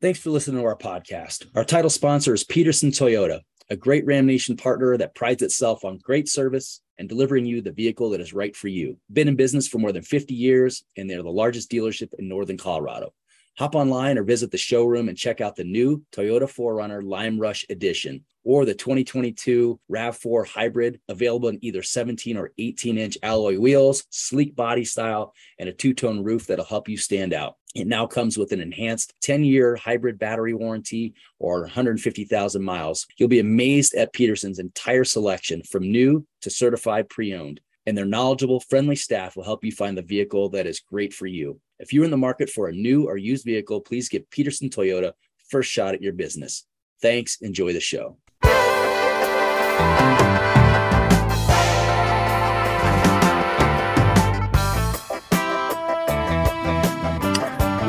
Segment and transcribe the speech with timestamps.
[0.00, 1.46] Thanks for listening to our podcast.
[1.56, 5.98] Our title sponsor is Peterson Toyota, a great Ram Nation partner that prides itself on
[5.98, 8.96] great service and delivering you the vehicle that is right for you.
[9.12, 12.56] Been in business for more than 50 years, and they're the largest dealership in Northern
[12.56, 13.12] Colorado.
[13.58, 17.66] Hop online or visit the showroom and check out the new Toyota 4Runner Lime Rush
[17.68, 24.04] Edition or the 2022 RAV4 Hybrid, available in either 17 or 18 inch alloy wheels,
[24.10, 27.56] sleek body style, and a two tone roof that'll help you stand out.
[27.74, 33.08] It now comes with an enhanced 10 year hybrid battery warranty or 150,000 miles.
[33.16, 37.60] You'll be amazed at Peterson's entire selection from new to certified pre owned.
[37.86, 41.26] And their knowledgeable, friendly staff will help you find the vehicle that is great for
[41.26, 41.60] you.
[41.80, 45.12] If you're in the market for a new or used vehicle, please give Peterson Toyota
[45.48, 46.66] first shot at your business.
[47.00, 47.40] Thanks.
[47.40, 48.16] Enjoy the show.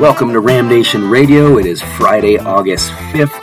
[0.00, 1.58] Welcome to Ram Nation Radio.
[1.58, 3.34] It is Friday, August 5th,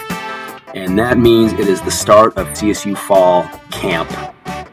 [0.74, 4.10] and that means it is the start of CSU Fall Camp.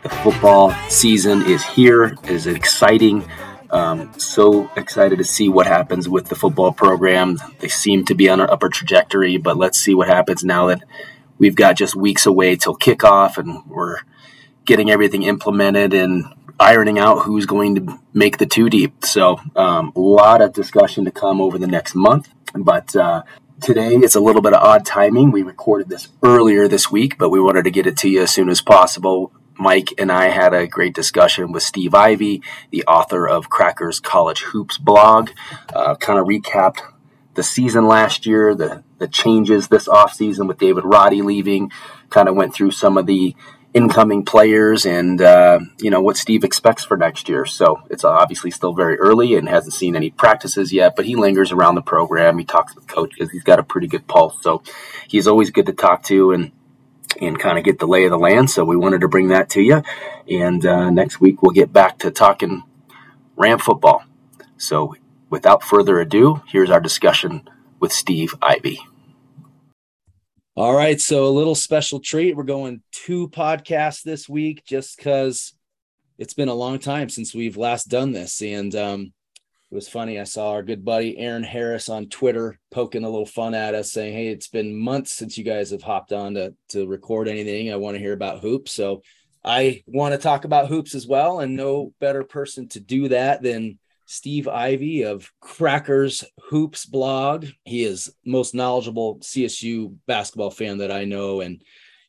[0.05, 2.17] The football season is here.
[2.23, 3.29] It is exciting.
[3.71, 7.39] Um, so excited to see what happens with the football program.
[7.59, 10.83] They seem to be on an upper trajectory, but let's see what happens now that
[11.39, 13.99] we've got just weeks away till kickoff and we're
[14.65, 16.25] getting everything implemented and
[16.59, 19.05] ironing out who's going to make the two deep.
[19.05, 22.29] So um, a lot of discussion to come over the next month.
[22.55, 23.25] But uh,
[23.61, 25.33] today it's a little bit of odd timing.
[25.33, 28.31] We recorded this earlier this week, but we wanted to get it to you as
[28.31, 29.33] soon as possible.
[29.59, 34.43] Mike and I had a great discussion with Steve Ivy, the author of Crackers College
[34.43, 35.31] Hoops blog.
[35.73, 36.81] Uh, kind of recapped
[37.35, 41.71] the season last year, the the changes this offseason with David Roddy leaving,
[42.11, 43.35] kind of went through some of the
[43.75, 47.45] incoming players and uh, you know what Steve expects for next year.
[47.45, 51.51] So it's obviously still very early and hasn't seen any practices yet, but he lingers
[51.53, 52.39] around the program.
[52.39, 54.37] He talks with coach because he's got a pretty good pulse.
[54.41, 54.63] So
[55.09, 56.53] he's always good to talk to and
[57.27, 58.51] and kind of get the lay of the land.
[58.51, 59.83] So we wanted to bring that to you.
[60.29, 62.63] And uh, next week we'll get back to talking
[63.37, 64.05] Ram football.
[64.57, 64.95] So
[65.31, 67.49] without further ado, here's our discussion
[67.81, 68.79] with Steve Ivy.
[70.57, 72.37] All right, so a little special treat.
[72.37, 75.53] We're going two podcasts this week just because
[76.17, 78.41] it's been a long time since we've last done this.
[78.41, 79.13] And um,
[79.75, 80.21] it was funny.
[80.21, 83.91] I saw our good buddy Aaron Harris on Twitter poking a little fun at us,
[83.91, 87.73] saying, Hey, it's been months since you guys have hopped on to, to record anything.
[87.73, 88.71] I want to hear about hoops.
[88.71, 89.03] So
[89.43, 91.41] I want to talk about hoops as well.
[91.41, 97.47] And no better person to do that than Steve Ivy of Crackers Hoops blog.
[97.65, 101.61] He is most knowledgeable CSU basketball fan that I know, and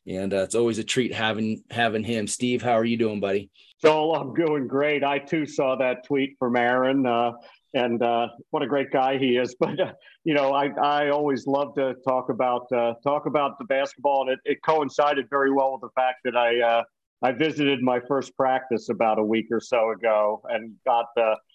[0.06, 2.28] and uh, it's always a treat having having him.
[2.28, 3.50] Steve, how are you doing, buddy?
[3.82, 5.04] Joel, I'm doing great.
[5.04, 7.32] I too saw that tweet from Aaron, uh,
[7.76, 9.54] and uh, what a great guy he is.
[9.60, 9.92] But uh,
[10.24, 14.30] you know, I, I always love to talk about uh, talk about the basketball, and
[14.30, 16.82] it, it coincided very well with the fact that I uh,
[17.22, 21.06] I visited my first practice about a week or so ago, and got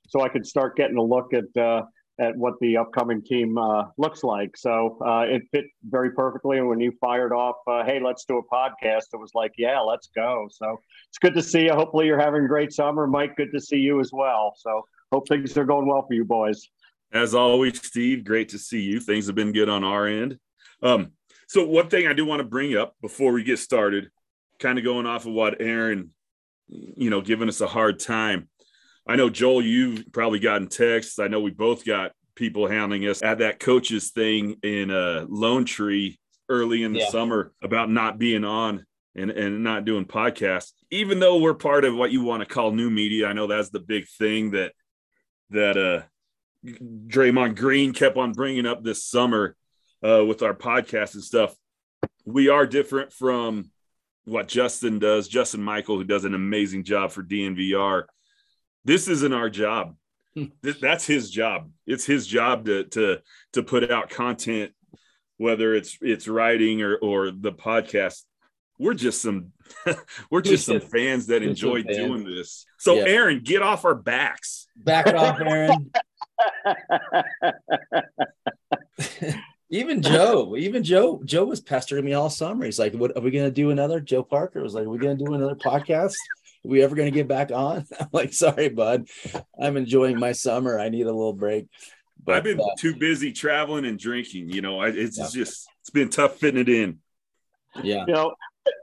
[0.08, 1.84] so I could start getting a look at uh,
[2.20, 4.56] at what the upcoming team uh, looks like.
[4.56, 6.58] So uh, it fit very perfectly.
[6.58, 9.80] And when you fired off, uh, hey, let's do a podcast, it was like, yeah,
[9.80, 10.48] let's go.
[10.52, 10.78] So
[11.10, 11.74] it's good to see you.
[11.74, 13.36] Hopefully, you're having a great summer, Mike.
[13.38, 14.54] Good to see you as well.
[14.58, 16.70] So hope things are going well for you boys.
[17.14, 19.00] As always, Steve, great to see you.
[19.00, 20.38] Things have been good on our end.
[20.82, 21.12] Um,
[21.48, 24.10] so one thing I do want to bring up before we get started,
[24.60, 26.12] kind of going off of what Aaron,
[26.70, 28.48] you know, giving us a hard time
[29.08, 31.20] I know Joel, you've probably gotten texts.
[31.20, 35.66] I know we both got people hounding us at that coaches thing in uh, Lone
[35.66, 36.20] Tree
[36.50, 37.10] early in the yeah.
[37.10, 38.86] summer about not being on
[39.16, 40.72] and, and not doing podcasts.
[40.92, 43.70] Even though we're part of what you want to call new media, I know that's
[43.70, 44.74] the big thing that
[45.52, 46.02] that uh,
[46.66, 49.56] Draymond Green kept on bringing up this summer
[50.06, 51.56] uh, with our podcast and stuff.
[52.26, 53.72] We are different from
[54.26, 55.28] what Justin does.
[55.28, 58.06] Justin Michael, who does an amazing job for DNVR
[58.86, 59.96] this isn't our job.
[60.36, 60.46] Hmm.
[60.62, 61.72] That's his job.
[61.86, 63.20] It's his job to to
[63.54, 64.72] to put out content,
[65.38, 68.24] whether it's it's writing or or the podcast.
[68.82, 69.54] We're just some
[70.32, 72.66] we're just some fans that enjoy doing this.
[72.80, 73.04] So yeah.
[73.06, 74.68] Aaron, get off our backs.
[74.76, 75.92] Back it off, Aaron.
[79.70, 82.66] even Joe, even Joe, Joe was pestering me all summer.
[82.66, 83.70] He's like, "What are we going to do?
[83.70, 86.16] Another?" Joe Parker was like, "Are we going to do another podcast?"
[86.64, 87.86] Are we ever going to get back on?
[88.00, 89.08] I'm like, sorry, bud.
[89.60, 90.80] I'm enjoying my summer.
[90.80, 91.68] I need a little break.
[92.24, 94.50] But, I've been uh, too busy traveling and drinking.
[94.50, 95.28] You know, I, it's yeah.
[95.32, 97.00] just it's been tough fitting it in.
[97.82, 98.06] Yeah.
[98.08, 98.36] You know,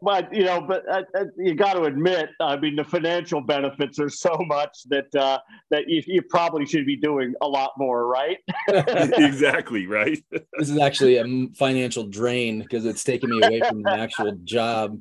[0.03, 3.99] but you know, but uh, uh you got to admit, I mean, the financial benefits
[3.99, 5.39] are so much that uh,
[5.71, 8.39] that you, you, probably should be doing a lot more, right?
[8.69, 10.23] exactly, right.
[10.31, 15.01] this is actually a financial drain because it's taking me away from the actual job.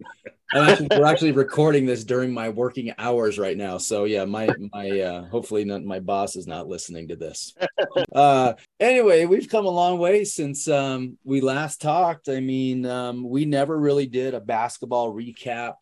[0.54, 3.78] Actually, we're actually recording this during my working hours right now.
[3.78, 7.54] So yeah, my my uh, hopefully not, my boss is not listening to this.
[8.14, 12.30] Uh, anyway, we've come a long way since um, we last talked.
[12.30, 15.76] I mean, um, we never really did a basketball recap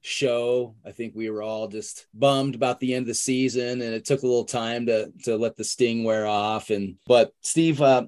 [0.00, 0.74] show.
[0.84, 4.04] I think we were all just bummed about the end of the season, and it
[4.04, 6.70] took a little time to to let the sting wear off.
[6.70, 8.06] And but Steve, uh,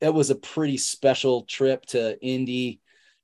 [0.00, 2.80] it was a pretty special trip to Indy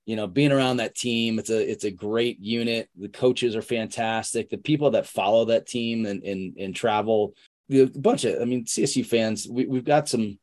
[0.09, 2.89] you know being around that team it's a it's a great unit.
[2.97, 4.49] The coaches are fantastic.
[4.49, 7.35] The people that follow that team and and, and travel
[7.71, 10.39] a bunch of i mean csu fans we, we've got some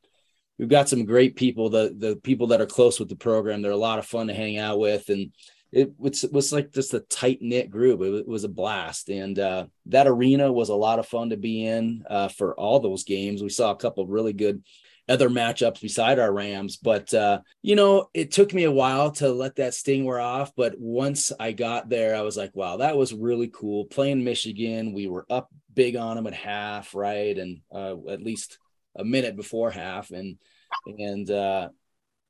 [0.57, 3.61] we've got some great people the the people that are close with the program.
[3.61, 5.09] They're a lot of fun to hang out with.
[5.09, 5.31] And
[5.71, 8.01] it was, was like just a tight knit group.
[8.01, 11.31] It was, it was, a blast, and uh, that arena was a lot of fun
[11.31, 13.43] to be in uh, for all those games.
[13.43, 14.63] We saw a couple really good
[15.07, 16.77] other matchups beside our Rams.
[16.77, 20.53] But uh, you know, it took me a while to let that sting wear off.
[20.55, 23.85] But once I got there, I was like, wow, that was really cool.
[23.85, 28.57] Playing Michigan, we were up big on them at half, right, and uh, at least
[28.95, 30.37] a minute before half, and
[30.85, 31.69] and uh,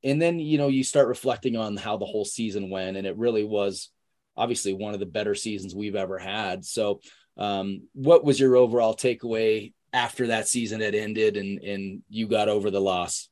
[0.04, 3.16] and then you know you start reflecting on how the whole season went, and it
[3.16, 3.90] really was
[4.36, 6.64] obviously one of the better seasons we've ever had.
[6.64, 7.00] So.
[7.38, 12.48] Um, what was your overall takeaway after that season had ended and and you got
[12.48, 13.28] over the loss?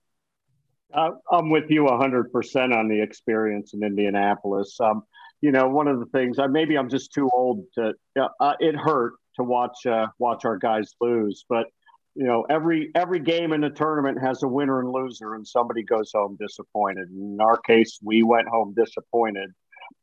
[0.92, 4.78] Uh, I'm with you 100% on the experience in Indianapolis.
[4.80, 5.02] Um,
[5.40, 7.92] you know, one of the things, uh, maybe I'm just too old to.
[8.40, 11.66] Uh, it hurt to watch uh, watch our guys lose, but
[12.14, 15.82] you know, every every game in the tournament has a winner and loser, and somebody
[15.82, 17.10] goes home disappointed.
[17.10, 19.50] In our case, we went home disappointed,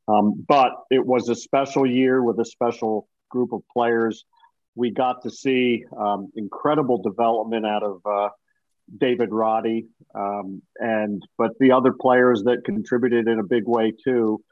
[0.08, 4.26] um, but it was a special year with a special group of players
[4.76, 8.30] we got to see um, incredible development out of uh,
[8.98, 14.44] David Roddy, um, and but the other players that contributed in a big way too.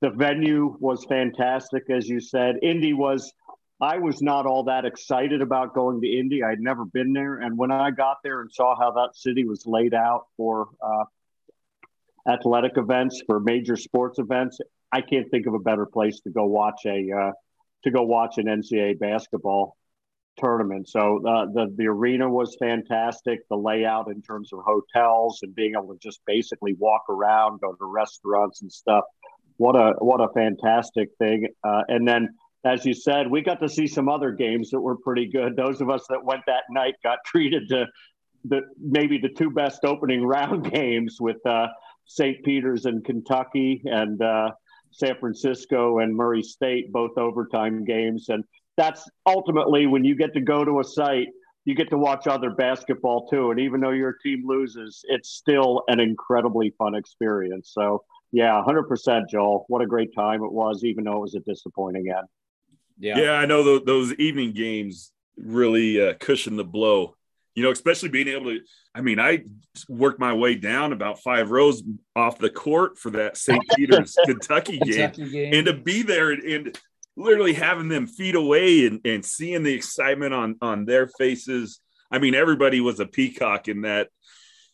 [0.00, 2.56] The venue was fantastic, as you said.
[2.62, 3.32] Indy was.
[3.80, 6.44] I was not all that excited about going to Indy.
[6.44, 9.66] I'd never been there, and when I got there and saw how that city was
[9.66, 11.04] laid out for uh,
[12.30, 14.58] athletic events, for major sports events,
[14.92, 17.32] I can't think of a better place to go watch a uh,
[17.84, 19.76] to go watch an NCAA basketball
[20.38, 20.88] tournament.
[20.88, 23.40] So uh, the the arena was fantastic.
[23.48, 27.72] The layout in terms of hotels and being able to just basically walk around, go
[27.72, 29.04] to restaurants and stuff.
[29.56, 31.48] What a what a fantastic thing!
[31.62, 32.34] Uh, and then,
[32.64, 35.56] as you said, we got to see some other games that were pretty good.
[35.56, 37.86] Those of us that went that night got treated to
[38.44, 41.68] the maybe the two best opening round games with uh,
[42.06, 42.44] St.
[42.44, 44.50] Peter's and Kentucky and uh,
[44.94, 48.28] San Francisco and Murray State, both overtime games.
[48.28, 48.44] And
[48.76, 51.28] that's ultimately when you get to go to a site,
[51.64, 53.50] you get to watch other basketball too.
[53.50, 57.70] And even though your team loses, it's still an incredibly fun experience.
[57.72, 59.64] So, yeah, 100%, Joel.
[59.68, 62.26] What a great time it was, even though it was a disappointing end.
[62.98, 67.16] Yeah, yeah I know those evening games really uh, cushion the blow
[67.54, 68.60] you know, especially being able to.
[68.94, 69.44] I mean, I
[69.88, 71.82] worked my way down about five rows
[72.14, 73.62] off the court for that St.
[73.76, 76.78] Peter's Kentucky, game, Kentucky game, and to be there and, and
[77.16, 81.80] literally having them feet away and, and seeing the excitement on on their faces.
[82.10, 84.08] I mean, everybody was a peacock in that.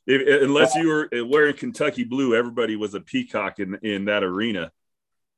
[0.07, 4.73] If, unless you were wearing Kentucky blue, everybody was a peacock in in that arena.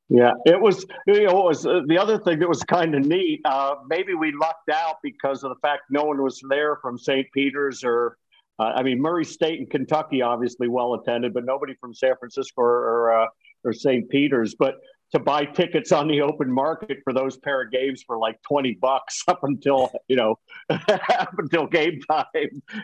[0.09, 0.85] Yeah, it was.
[1.07, 3.41] You know, it was uh, the other thing that was kind of neat.
[3.45, 7.25] Uh, maybe we lucked out because of the fact no one was there from St.
[7.33, 8.17] Peter's or,
[8.59, 12.61] uh, I mean, Murray State and Kentucky obviously well attended, but nobody from San Francisco
[12.61, 14.07] or or, uh, St.
[14.09, 14.55] Peter's.
[14.55, 14.75] But
[15.13, 18.73] to buy tickets on the open market for those pair of games for like 20
[18.81, 20.37] bucks up until you know
[20.69, 22.25] up until game time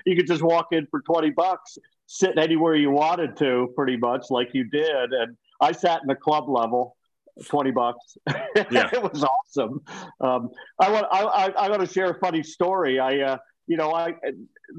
[0.05, 4.25] you could just walk in for 20 bucks sit anywhere you wanted to pretty much
[4.29, 6.95] like you did and i sat in the club level
[7.47, 8.17] 20 bucks.
[8.71, 8.89] Yeah.
[8.91, 9.81] it was awesome.
[10.19, 12.99] Um, I want, I, I, I want to share a funny story.
[12.99, 14.15] I, uh, you know, I,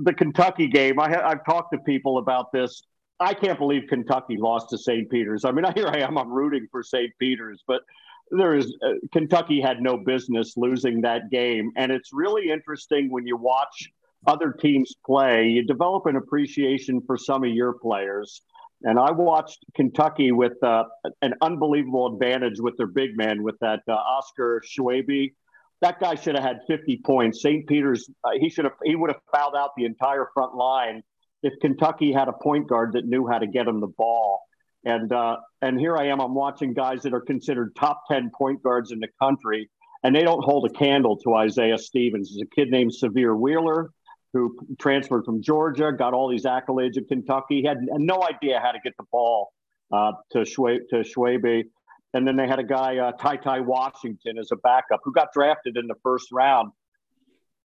[0.03, 2.83] the Kentucky game, I I've talked to people about this.
[3.21, 5.09] I can't believe Kentucky lost to St.
[5.09, 5.45] Peter's.
[5.45, 7.13] I mean, here I am, I'm rooting for St.
[7.19, 7.83] Peter's, but
[8.31, 11.73] there is uh, Kentucky had no business losing that game.
[11.77, 13.91] And it's really interesting when you watch
[14.27, 18.43] other teams play, you develop an appreciation for some of your players.
[18.83, 20.85] And I watched Kentucky with uh,
[21.21, 25.35] an unbelievable advantage with their big man, with that uh, Oscar Tshiebwe.
[25.83, 27.43] That guy should have had 50 points.
[27.43, 27.67] St.
[27.67, 31.03] Peter's, uh, he should have, he would have fouled out the entire front line
[31.43, 34.41] if Kentucky had a point guard that knew how to get him the ball.
[34.85, 36.21] And uh, and here I am.
[36.21, 39.69] I'm watching guys that are considered top ten point guards in the country,
[40.03, 42.31] and they don't hold a candle to Isaiah Stevens.
[42.31, 43.91] There's a kid named Sahvir Wheeler
[44.33, 47.65] who transferred from Georgia, got all these accolades at Kentucky.
[47.67, 49.53] Had no idea how to get the ball
[49.93, 51.65] uh, to Shwe- to Schwabe.
[52.13, 55.29] And then they had a guy, uh, Ty Ty Washington, as a backup who got
[55.33, 56.73] drafted in the first round.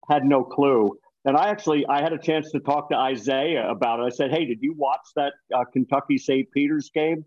[0.09, 0.97] Had no clue.
[1.25, 4.03] And I actually I had a chance to talk to Isaiah about it.
[4.03, 6.49] I said, "Hey, did you watch that uh, Kentucky St.
[6.51, 7.25] Peter's game?"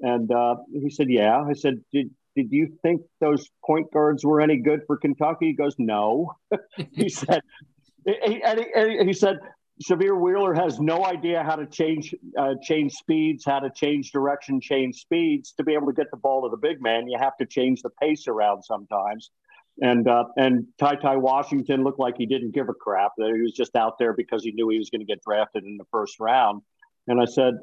[0.00, 4.40] And uh, he said, "Yeah." I said, "Did did you think those point guards were
[4.40, 6.32] any good for Kentucky?" He goes, "No."
[6.92, 7.42] he said,
[8.24, 9.38] and, he, and he said
[9.88, 14.60] Sahvir Wheeler has no idea how to change uh, change speeds, how to change direction,
[14.60, 17.06] change speeds to be able to get the ball to the big man.
[17.08, 19.30] You have to change the pace around sometimes.
[19.80, 23.12] And uh, and Ty Ty Washington looked like he didn't give a crap.
[23.18, 25.64] That he was just out there because he knew he was going to get drafted
[25.64, 26.62] in the first round.
[27.06, 27.54] And I said,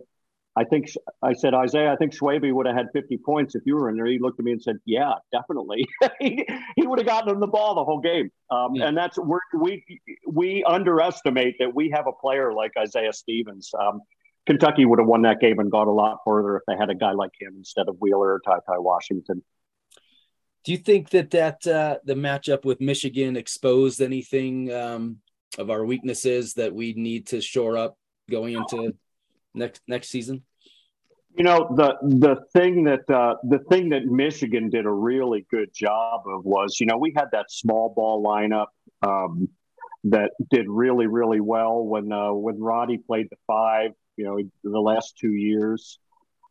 [0.57, 0.89] I think
[1.21, 1.91] I said Isaiah.
[1.91, 4.05] I think Schwabe would have had 50 points if you were in there.
[4.05, 5.85] He looked at me and said, "Yeah, definitely.
[6.19, 6.47] he,
[6.77, 8.87] he would have gotten him the ball the whole game." Um, yeah.
[8.87, 13.71] And that's we we we underestimate that we have a player like Isaiah Stevens.
[13.77, 14.01] Um,
[14.45, 16.95] Kentucky would have won that game and got a lot further if they had a
[16.95, 19.43] guy like him instead of Wheeler or Ty Ty Washington.
[20.63, 25.17] Do you think that that uh, the matchup with Michigan exposed anything um,
[25.57, 27.97] of our weaknesses that we need to shore up
[28.29, 28.93] going into
[29.55, 30.43] next next season?
[31.37, 35.73] You know the the thing that uh, the thing that Michigan did a really good
[35.73, 38.67] job of was you know we had that small ball lineup
[39.01, 39.49] um,
[40.05, 43.91] that did really really well when uh, when Roddy played the five.
[44.15, 45.99] You know the last two years,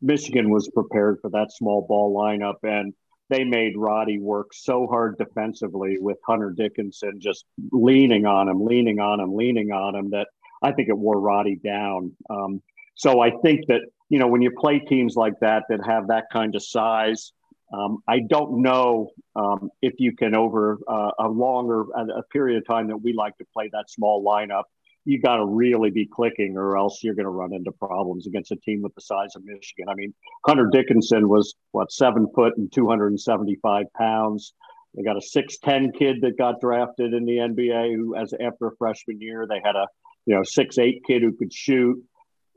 [0.02, 2.92] Michigan was prepared for that small ball lineup and
[3.30, 9.00] they made Roddy work so hard defensively with Hunter Dickinson just leaning on him, leaning
[9.00, 10.28] on him, leaning on him that
[10.62, 12.14] I think it wore Roddy down.
[12.28, 12.62] Um,
[12.94, 16.24] so I think that, you know, when you play teams like that that have that
[16.32, 17.32] kind of size,
[17.72, 22.66] um, I don't know um, if you can, over uh, a longer a period of
[22.66, 24.64] time that we like to play that small lineup,
[25.04, 28.52] you got to really be clicking, or else you're going to run into problems against
[28.52, 29.88] a team with the size of Michigan.
[29.88, 30.14] I mean,
[30.46, 34.54] Hunter Dickinson was what seven foot and 275 pounds.
[34.94, 38.76] They got a 6'10 kid that got drafted in the NBA who, as after a
[38.76, 39.88] freshman year, they had a
[40.26, 42.02] you know six eight kid who could shoot.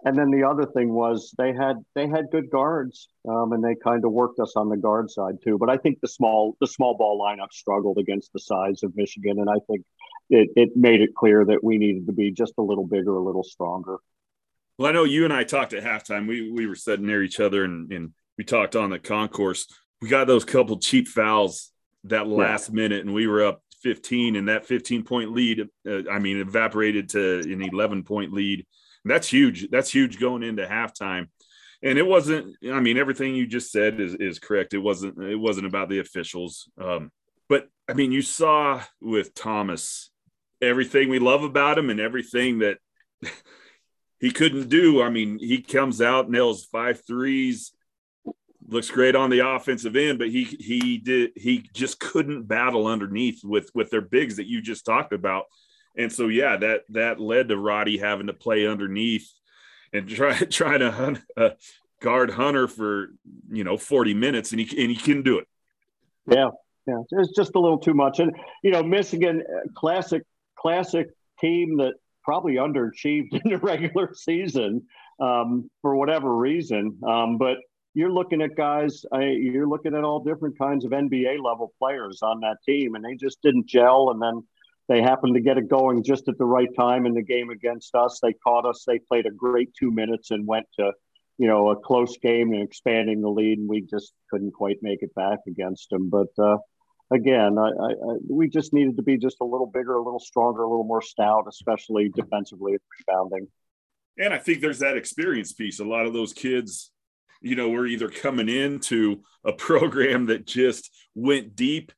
[0.08, 3.76] And then the other thing was they had they had good guards, um, and they
[3.76, 5.58] kind of worked us on the guard side too.
[5.58, 9.38] But I think the small the small ball lineup struggled against the size of Michigan,
[9.40, 9.84] and I think
[10.30, 13.22] it, it made it clear that we needed to be just a little bigger, a
[13.22, 13.98] little stronger.
[14.78, 16.26] Well, I know you and I talked at halftime.
[16.26, 19.68] We we were sitting near each other, and, and we talked on the concourse.
[20.02, 21.74] We got those couple cheap fouls
[22.06, 22.76] that last yeah.
[22.76, 27.10] minute, and we were up 15, and that 15 point lead, uh, I mean, evaporated
[27.10, 28.66] to an 11 point lead
[29.06, 29.70] that's huge.
[29.70, 31.28] That's huge going into halftime.
[31.84, 34.74] And it wasn't, I mean, everything you just said is, is correct.
[34.74, 36.70] It wasn't, it wasn't about the officials.
[36.82, 37.12] Um,
[37.50, 40.10] but I mean, you saw with Thomas
[40.62, 42.80] everything we love about him and everything that
[44.20, 45.02] he couldn't do.
[45.02, 47.74] I mean, he comes out, nails five threes,
[48.68, 53.42] looks great on the offensive end, but he he did he just couldn't battle underneath
[53.44, 55.46] with with their bigs that you just talked about.
[55.98, 59.32] And so, yeah, that that led to Roddy having to play underneath
[59.94, 61.52] and try try to hunt, uh,
[62.00, 63.10] guard Hunter for
[63.52, 65.48] you know 40 minutes, and he and he can do it.
[66.30, 66.50] Yeah,
[66.86, 68.20] yeah, it's just a little too much.
[68.20, 70.24] And you know, Michigan, uh, classic
[70.58, 74.84] classic team that probably underachieved in the regular season
[75.20, 77.00] um, for whatever reason.
[77.08, 77.58] Um, but
[77.94, 82.20] you're looking at guys, I, you're looking at all different kinds of NBA level players
[82.22, 84.12] on that team, and they just didn't gel.
[84.12, 84.44] And then
[84.88, 87.94] they happened to get it going just at the right time in the game against
[87.94, 88.20] us.
[88.22, 88.84] They caught us.
[88.88, 90.94] They played a great two minutes and went to,
[91.38, 95.02] you know, a close game and expanding the lead, and we just couldn't quite make
[95.02, 96.10] it back against them.
[96.10, 96.58] But uh,
[97.12, 100.20] again, I, I, I, we just needed to be just a little bigger, a little
[100.20, 103.48] stronger, a little more stout, especially defensively rebounding.
[104.18, 105.80] And I think there's that experience piece.
[105.80, 106.92] A lot of those kids,
[107.42, 111.92] you know, were either coming into a program that just went deep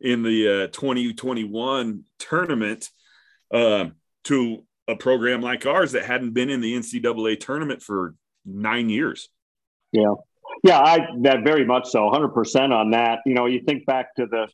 [0.00, 2.90] in the uh, 2021 tournament
[3.52, 3.86] uh,
[4.24, 9.28] to a program like ours that hadn't been in the NCAA tournament for nine years.
[9.92, 10.14] Yeah,
[10.62, 13.20] yeah, I that very much so, 100 percent on that.
[13.26, 14.48] You know, you think back to the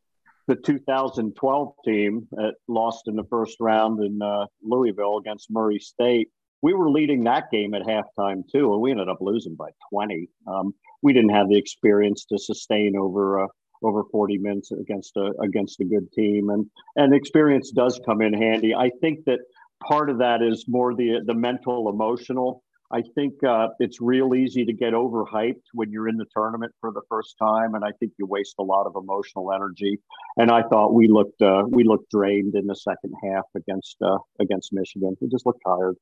[0.47, 6.29] the 2012 team that lost in the first round in uh, Louisville against Murray State.
[6.63, 10.29] We were leading that game at halftime too, and we ended up losing by 20.
[10.47, 13.49] Um, we didn't have the experience to sustain over
[13.83, 18.33] over 40 minutes against a against a good team and and experience does come in
[18.33, 19.39] handy i think that
[19.83, 24.65] part of that is more the the mental emotional I think uh, it's real easy
[24.65, 28.13] to get overhyped when you're in the tournament for the first time, and I think
[28.19, 30.01] you waste a lot of emotional energy.
[30.37, 34.19] And I thought we looked uh, we looked drained in the second half against uh,
[34.41, 35.15] against Michigan.
[35.21, 35.95] We just looked tired,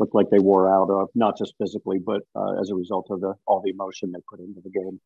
[0.00, 3.20] looked like they wore out, uh, not just physically, but uh, as a result of
[3.20, 5.00] the all the emotion they put into the game.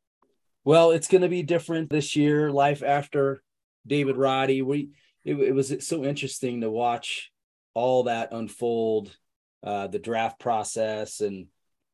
[0.69, 2.53] Well, it's going to be different this year.
[2.53, 3.43] Life after
[3.87, 4.91] David Roddy, we
[5.25, 7.33] it, it was so interesting to watch
[7.73, 9.17] all that unfold
[9.65, 11.47] uh, the draft process and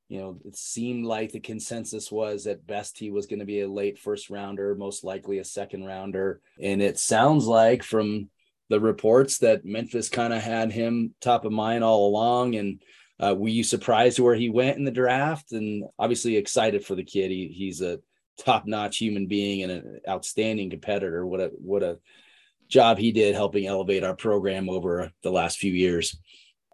[0.09, 3.61] you know it seemed like the consensus was at best he was going to be
[3.61, 6.41] a late first rounder most likely a second rounder.
[6.61, 8.29] And it sounds like from
[8.71, 12.57] the reports that memphis kind of had him top of mind all along.
[12.57, 12.83] And
[13.21, 15.53] uh, were you surprised where he went in the draft?
[15.53, 17.31] And obviously excited for the kid.
[17.31, 18.01] He, he's a
[18.39, 21.99] top-notch human being and an outstanding competitor what a what a
[22.69, 26.17] job he did helping elevate our program over the last few years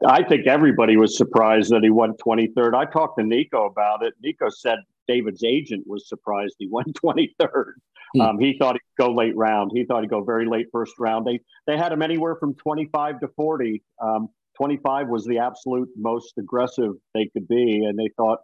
[0.07, 2.75] I think everybody was surprised that he won 23rd.
[2.75, 4.15] I talked to Niko about it.
[4.25, 7.73] Niko said David's agent was surprised he won 23rd.
[8.15, 8.21] Hmm.
[8.21, 9.73] Um, he thought he'd go late round.
[9.75, 11.27] He thought he'd go very late first round.
[11.27, 13.83] They they had him anywhere from 25 to 40.
[14.03, 18.41] Um, 25 was the absolute most aggressive they could be, and they thought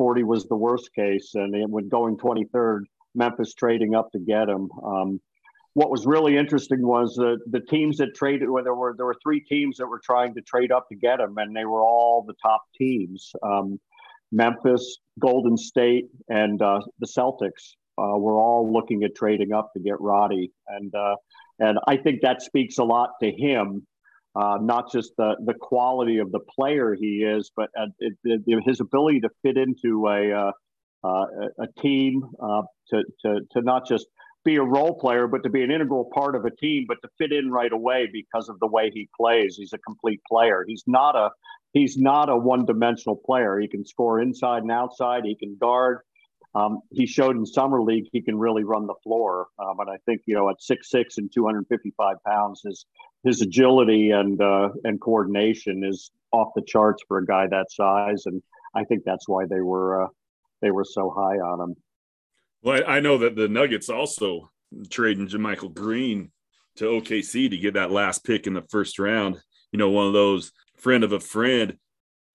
[0.00, 1.32] 40 was the worst case.
[1.34, 4.70] And it when going 23rd, Memphis trading up to get him.
[4.82, 5.20] Um,
[5.74, 8.48] what was really interesting was the the teams that traded.
[8.48, 11.20] Well, there were there were three teams that were trying to trade up to get
[11.20, 13.30] him, and they were all the top teams.
[13.42, 13.78] Um,
[14.32, 19.80] Memphis, Golden State, and uh, the Celtics uh, were all looking at trading up to
[19.80, 21.16] get Roddy, and uh,
[21.58, 23.86] and I think that speaks a lot to him,
[24.34, 28.62] uh, not just the the quality of the player he is, but uh, it, it,
[28.64, 30.52] his ability to fit into a uh,
[31.04, 31.08] a,
[31.62, 32.22] a team
[32.90, 34.06] to to to not just
[34.44, 37.08] be a role player, but to be an integral part of a team, but to
[37.18, 39.56] fit in right away because of the way he plays.
[39.56, 40.64] He's a complete player.
[40.66, 41.30] He's not a
[41.72, 43.58] he's not a one dimensional player.
[43.58, 45.24] He can score inside and outside.
[45.24, 45.98] He can guard.
[46.54, 49.46] Um, he showed in summer league he can really run the floor.
[49.58, 52.62] Um, and I think you know at six six and two hundred fifty five pounds,
[52.64, 52.86] his
[53.22, 58.26] his agility and uh, and coordination is off the charts for a guy that size.
[58.26, 58.42] And
[58.74, 60.08] I think that's why they were uh,
[60.60, 61.76] they were so high on him.
[62.62, 64.50] Well, I know that the Nuggets also
[64.90, 66.30] trading JaMychal Green
[66.76, 69.40] to OKC to get that last pick in the first round.
[69.72, 71.78] You know, one of those friend of a friend.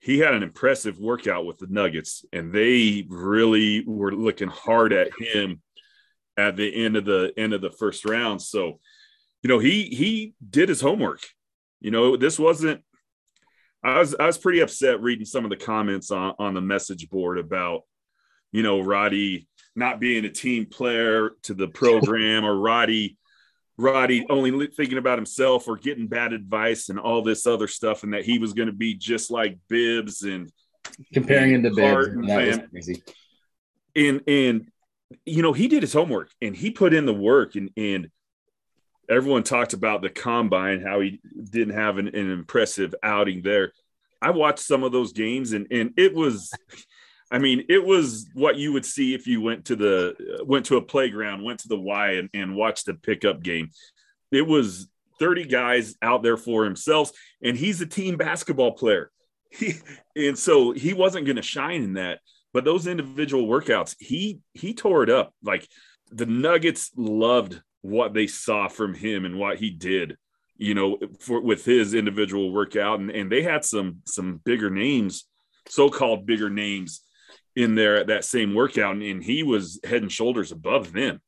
[0.06, 5.10] He had an impressive workout with the Nuggets, and they really were looking hard at
[5.20, 5.64] him
[6.38, 8.40] at the end of the end of the first round.
[8.40, 8.80] So,
[9.42, 11.22] you know, he he did his homework.
[11.82, 12.84] You know, this wasn't.
[13.84, 17.10] I was I was pretty upset reading some of the comments on on the message
[17.10, 17.82] board about,
[18.52, 23.18] you know, Roddy not being a team player to the program or Roddy
[23.78, 28.14] Roddy only thinking about himself or getting bad advice and all this other stuff, and
[28.14, 30.52] that he was going to be just like Bibbs and
[31.14, 32.08] comparing him to Bibbs.
[32.08, 33.04] And, that was crazy.
[33.96, 34.72] And and
[35.26, 38.10] you know he did his homework and he put in the work and and
[39.10, 41.20] everyone talked about the combine how he
[41.52, 43.72] didn't have an, an impressive outing there.
[44.22, 46.52] I watched some of those games and and it was
[47.32, 50.78] I mean, it was what you would see if you went to the went to
[50.78, 53.72] a playground, went to the Y, and, and watched a pickup game.
[54.32, 54.88] It was
[55.20, 57.12] 30 guys out there for himself,
[57.42, 59.12] and he's a team basketball player.
[59.50, 59.76] He,
[60.16, 62.20] and so he wasn't going to shine in that.
[62.54, 65.34] But those individual workouts, he he tore it up.
[65.44, 65.68] Like
[66.12, 70.18] the Nuggets loved what they saw from him and what he did
[70.58, 75.26] you know for with his individual workout and, and they had some some bigger names
[75.68, 77.02] so-called bigger names
[77.56, 81.22] in there at that same workout, and he was head and shoulders above them.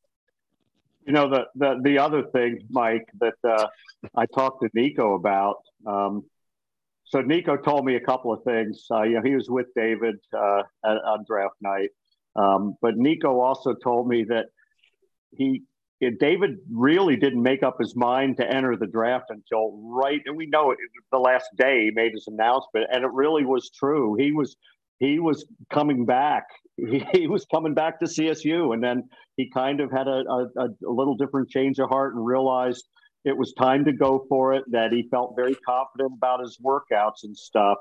[1.06, 3.68] You know, the the, the other thing, Mike, that uh,
[4.16, 5.58] I talked to Niko about.
[5.86, 6.24] Um,
[7.06, 8.86] so Niko told me a couple of things.
[8.92, 11.90] Uh, you know, he was with David uh, at, on draft night,
[12.36, 14.48] um, but Nico also told me that
[15.32, 15.63] he
[16.20, 20.46] David really didn't make up his mind to enter the draft until right, and we
[20.46, 20.78] know it,
[21.12, 24.16] the last day he made his announcement, and it really was true.
[24.16, 24.58] He was
[25.00, 26.46] he was coming back.
[26.80, 30.68] He, he, was coming back to CSU, and then he kind of had a, a,
[30.88, 32.88] a, little different change of heart and realized
[33.26, 34.64] it was time to go for it.
[34.70, 37.80] That he felt very confident about his workouts and stuff.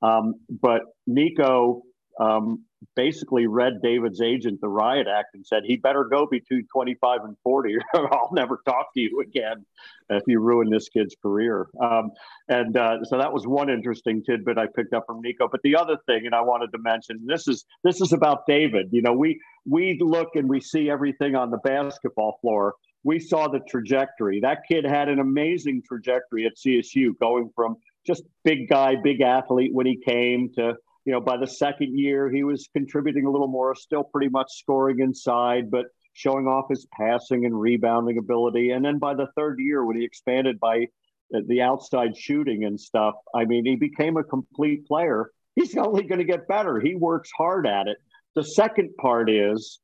[0.00, 1.82] Um, but Niko
[2.18, 2.64] um,
[2.96, 7.36] basically read David's agent, the Riot Act, and said he better go between 25 and
[7.42, 9.64] 40, or I'll never talk to you again
[10.08, 11.68] if you ruin this kid's career.
[11.80, 12.10] Um,
[12.48, 15.48] and uh, so that was one interesting tidbit I picked up from Niko.
[15.50, 18.88] But the other thing, and I wanted to mention, this is this is about David.
[18.92, 22.74] You know, we we look and we see everything on the basketball floor.
[23.02, 24.40] We saw the trajectory.
[24.40, 29.72] That kid had an amazing trajectory at CSU, going from just big guy, big athlete
[29.72, 33.48] when he came to you know, by the second year, he was contributing a little
[33.48, 38.70] more, still pretty much scoring inside, but showing off his passing and rebounding ability.
[38.70, 40.86] And then by the third year, when he expanded by
[41.30, 45.30] the outside shooting and stuff, I mean, he became a complete player.
[45.54, 46.80] He's only going to get better.
[46.80, 47.98] He works hard at it.
[48.34, 49.80] The second part is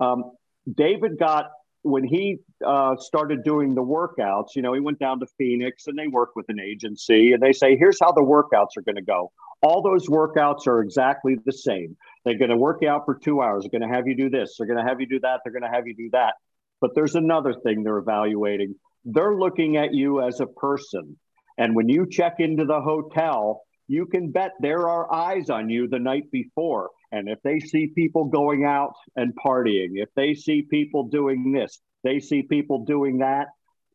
[0.00, 0.32] um,
[0.72, 1.46] David got
[1.84, 5.98] when he uh, started doing the workouts, you know, he went down to Phoenix and
[5.98, 9.02] they work with an agency and they say, here's how the workouts are going to
[9.02, 9.30] go.
[9.62, 11.96] All those workouts are exactly the same.
[12.24, 13.62] They're going to work out for two hours.
[13.64, 14.56] They're going to have you do this.
[14.56, 15.40] They're going to have you do that.
[15.44, 16.34] They're going to have you do that.
[16.80, 18.76] But there's another thing they're evaluating.
[19.04, 21.18] They're looking at you as a person.
[21.58, 25.86] And when you check into the hotel, you can bet there are eyes on you
[25.86, 26.90] the night before.
[27.14, 31.78] And if they see people going out and partying, if they see people doing this,
[32.02, 33.46] they see people doing that,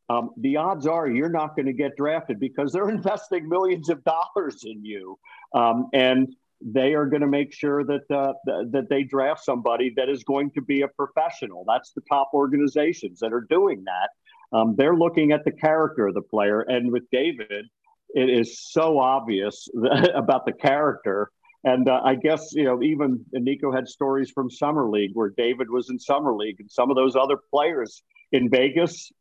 [0.09, 4.01] um, the odds are you're not going to get drafted because they're investing millions of
[4.05, 5.19] dollars in you.
[5.53, 9.93] Um, and they are going to make sure that uh, th- that they draft somebody
[9.97, 11.65] that is going to be a professional.
[11.67, 14.57] That's the top organizations that are doing that.
[14.57, 17.65] Um, they're looking at the character of the player, and with David,
[18.09, 19.67] it is so obvious
[20.15, 21.31] about the character
[21.63, 25.69] and uh, I guess, you know, even Niko had stories from Summer League where David
[25.69, 29.11] was in Summer League and some of those other players in Vegas,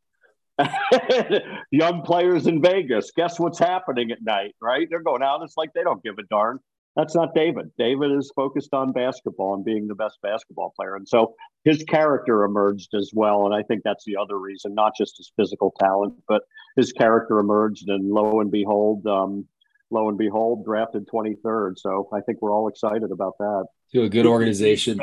[1.71, 4.87] young players in Vegas, guess what's happening at night, right?
[4.89, 5.41] They're going out.
[5.43, 6.59] It's like they don't give a darn.
[6.95, 7.71] That's not David.
[7.77, 10.95] David is focused on basketball and being the best basketball player.
[10.95, 13.45] And so his character emerged as well.
[13.45, 16.43] And I think that's the other reason, not just his physical talent, but
[16.75, 17.89] his character emerged.
[17.89, 19.45] And lo and behold, um,
[19.91, 21.77] lo and behold, drafted 23rd.
[21.77, 23.65] So I think we're all excited about that.
[23.93, 24.99] To a good organization.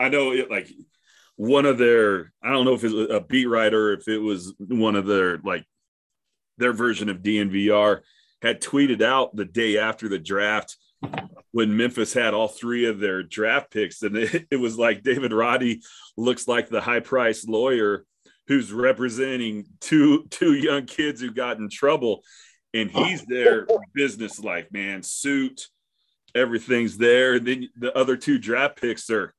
[0.00, 0.70] I know it like
[1.36, 4.54] one of their, I don't know if it was a beat writer, if it was
[4.58, 5.64] one of their like
[6.58, 8.00] their version of DNVR
[8.42, 10.76] had tweeted out the day after the draft
[11.52, 14.02] when Memphis had all three of their draft picks.
[14.02, 15.82] And it, it was like David Roddy
[16.16, 18.04] looks like the high priced lawyer
[18.48, 22.22] who's representing two two young kids who got in trouble
[22.74, 25.02] and he's there business like man.
[25.02, 25.68] Suit
[26.34, 27.34] everything's there.
[27.34, 29.34] And then the other two draft picks are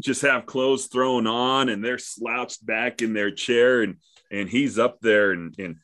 [0.00, 3.96] just have clothes thrown on and they're slouched back in their chair and
[4.30, 5.32] and he's up there.
[5.32, 5.76] And and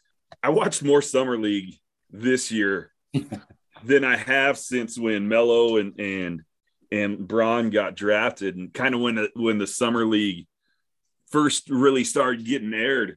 [0.42, 1.74] I watched more summer league
[2.10, 2.92] this year
[3.84, 6.42] than I have since when Melo and and
[6.92, 10.46] and Bron got drafted and kind of when the, when the summer league
[11.30, 13.16] first really started getting aired.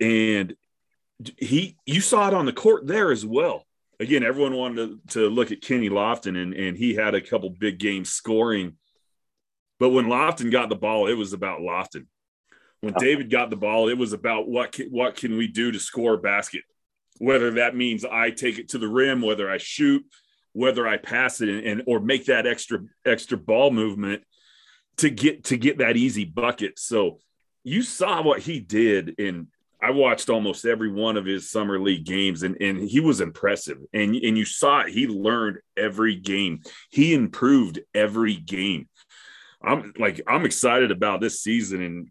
[0.00, 0.54] And
[1.38, 3.64] he you saw it on the court there as well.
[3.98, 7.50] Again, everyone wanted to, to look at Kenny Lofton, and, and he had a couple
[7.50, 8.76] big games scoring.
[9.78, 12.06] But when Lofton got the ball, it was about Lofton.
[12.80, 15.78] When David got the ball, it was about what can, what can we do to
[15.78, 16.62] score a basket,
[17.18, 20.02] whether that means I take it to the rim, whether I shoot,
[20.54, 24.22] whether I pass it, and, and or make that extra extra ball movement
[24.96, 26.78] to get to get that easy bucket.
[26.78, 27.18] So
[27.64, 29.48] you saw what he did in
[29.82, 33.78] I watched almost every one of his summer league games, and, and he was impressive.
[33.92, 36.60] And and you saw it; he learned every game.
[36.90, 38.88] He improved every game.
[39.62, 42.08] I'm like I'm excited about this season, and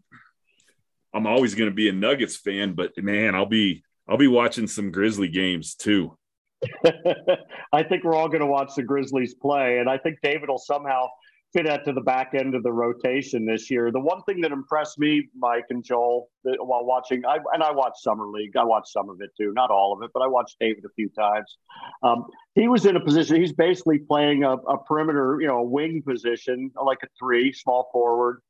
[1.14, 2.74] I'm always going to be a Nuggets fan.
[2.74, 6.16] But man, I'll be I'll be watching some Grizzly games too.
[7.72, 10.58] I think we're all going to watch the Grizzlies play, and I think David will
[10.58, 11.06] somehow
[11.52, 13.90] fit that to the back end of the rotation this year.
[13.90, 18.02] The one thing that impressed me, Mike and Joel, while watching, I, and I watched
[18.02, 20.56] Summer League, I watched some of it too, not all of it, but I watched
[20.60, 21.56] David a few times.
[22.02, 25.64] Um, he was in a position, he's basically playing a, a, perimeter, you know, a
[25.64, 28.42] wing position, like a three, small forward.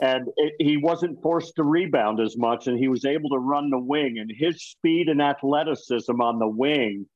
[0.00, 3.70] And it, he wasn't forced to rebound as much, and he was able to run
[3.70, 4.18] the wing.
[4.18, 7.06] And his speed and athleticism on the wing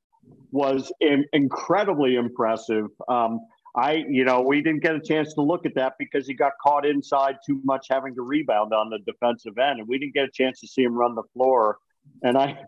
[0.53, 2.87] was in, incredibly impressive.
[3.09, 3.41] Um,
[3.79, 6.53] I, you know, we didn't get a chance to look at that because he got
[6.61, 10.25] caught inside too much having to rebound on the defensive end, and we didn't get
[10.25, 11.79] a chance to see him run the floor.
[12.25, 12.59] And I,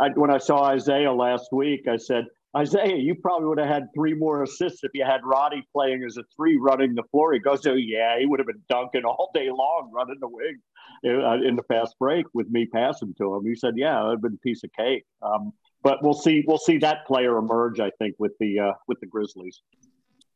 [0.00, 2.24] I when I saw Isaiah last week, I said,
[2.56, 6.16] Isaiah, you probably would have had three more assists if you had Roddy playing as
[6.16, 7.34] a three running the floor.
[7.34, 10.56] He goes, Oh, yeah, he would have been dunking all day long running the wing
[11.04, 13.44] uh, in the fast break with me passing to him.
[13.44, 15.04] He said, Yeah, it would have been a piece of cake.
[15.20, 16.44] Um, but we'll see.
[16.46, 19.60] We'll see that player emerge, I think, with the uh, with the Grizzlies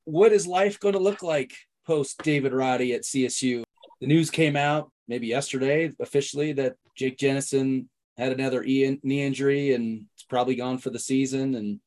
[0.04, 1.52] what is life going to look like
[1.86, 3.62] post David Roddy at CSU?
[4.00, 10.04] The news came out maybe yesterday officially that Jake Jennison had another knee injury and
[10.14, 11.54] it's probably gone for the season.
[11.54, 11.80] And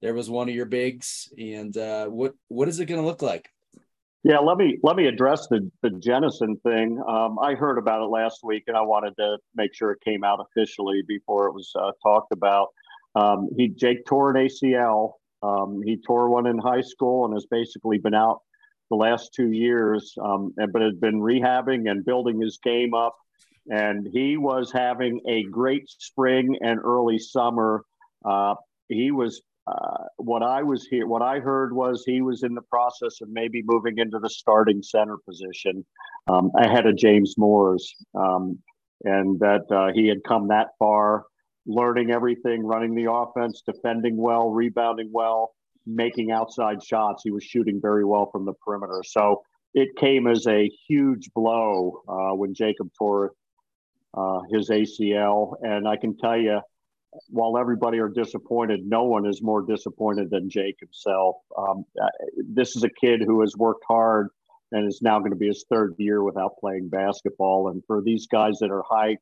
[0.00, 1.32] there was one of your bigs.
[1.38, 3.48] And uh, what what is it going to look like?
[4.24, 7.02] Yeah, let me let me address the the Jennison thing.
[7.06, 10.24] Um, I heard about it last week, and I wanted to make sure it came
[10.24, 12.68] out officially before it was uh, talked about.
[13.14, 17.46] Um, he Jake tore an ACL Um, he tore one in high school and has
[17.46, 18.40] basically been out
[18.90, 23.16] the last two years, um, but has been rehabbing and building his game up.
[23.70, 27.84] And he was having a great spring and early summer.
[28.24, 28.54] Uh,
[28.88, 31.06] he was uh, what I was here.
[31.06, 34.82] What I heard was he was in the process of maybe moving into the starting
[34.82, 35.84] center position
[36.28, 38.58] um, ahead of James Moors, um,
[39.04, 41.24] and that uh, he had come that far,
[41.68, 45.54] learning everything, running the offense, defending well, rebounding well,
[45.86, 47.22] making outside shots.
[47.22, 49.02] He was shooting very well from the perimeter.
[49.04, 49.42] So
[49.74, 53.32] it came as a huge blow uh, when Jacob tore
[54.14, 55.54] uh, his ACL.
[55.62, 56.60] And I can tell you,
[57.28, 61.36] while everybody are disappointed, no one is more disappointed than Jake himself.
[61.56, 62.08] Um, uh,
[62.46, 64.28] this is a kid who has worked hard
[64.72, 67.68] and is now going to be his third year without playing basketball.
[67.68, 69.16] And for these guys that are high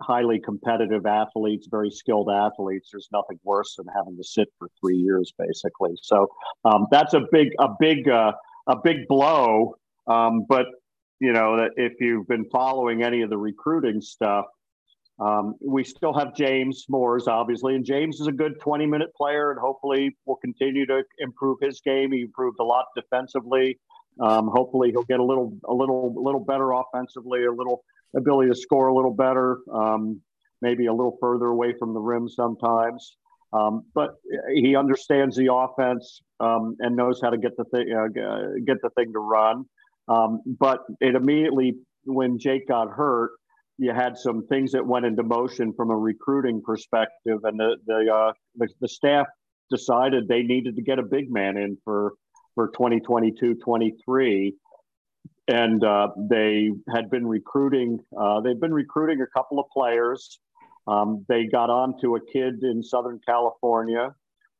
[0.00, 2.88] highly competitive athletes, very skilled athletes.
[2.92, 5.92] There's nothing worse than having to sit for three years, basically.
[6.02, 6.28] So
[6.64, 8.32] um, that's a big, a big, uh,
[8.66, 9.76] a big blow.
[10.06, 10.66] Um, but
[11.20, 14.46] you know that if you've been following any of the recruiting stuff,
[15.20, 19.52] um, we still have James Moors, obviously, and James is a good 20 minute player,
[19.52, 22.12] and hopefully will continue to improve his game.
[22.12, 23.78] He improved a lot defensively.
[24.20, 27.84] Um, hopefully, he'll get a little, a little, a little better offensively, a little
[28.16, 30.20] ability to score a little better, um,
[30.60, 33.16] maybe a little further away from the rim sometimes.
[33.52, 34.14] Um, but
[34.54, 38.08] he understands the offense um, and knows how to get the thing uh,
[38.64, 39.64] get the thing to run.
[40.08, 43.32] Um, but it immediately, when Jake got hurt,
[43.78, 48.12] you had some things that went into motion from a recruiting perspective, and the the,
[48.12, 49.26] uh, the, the staff
[49.70, 52.14] decided they needed to get a big man in for
[52.54, 54.54] for 2022 23
[55.48, 57.98] and uh, they had been recruiting.
[58.18, 60.38] Uh, they've been recruiting a couple of players.
[60.86, 64.14] Um, they got on to a kid in Southern California.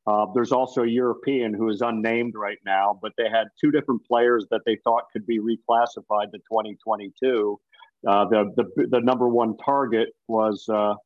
[0.07, 4.05] Uh, there's also a European who is unnamed right now, but they had two different
[4.05, 7.61] players that they thought could be reclassified to 2022.
[8.05, 10.97] Uh, the, the the number one target was uh, a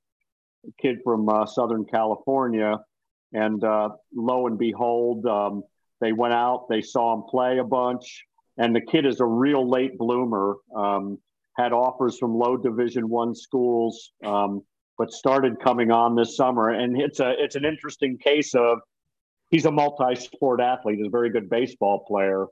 [0.81, 2.79] kid from uh, Southern California,
[3.35, 3.63] and
[4.15, 5.63] lo and behold, um,
[6.01, 6.67] they went out.
[6.71, 8.25] They saw him play a bunch
[8.59, 10.57] and the kid is a real late bloomer.
[10.75, 11.19] Um,
[11.57, 14.63] had offers from low Division One schools, um,
[14.99, 16.71] but started coming on this summer.
[16.71, 18.79] And it's a it's an interesting case of
[19.51, 20.99] he's a multi-sport athlete.
[20.99, 22.47] He's a very good baseball player,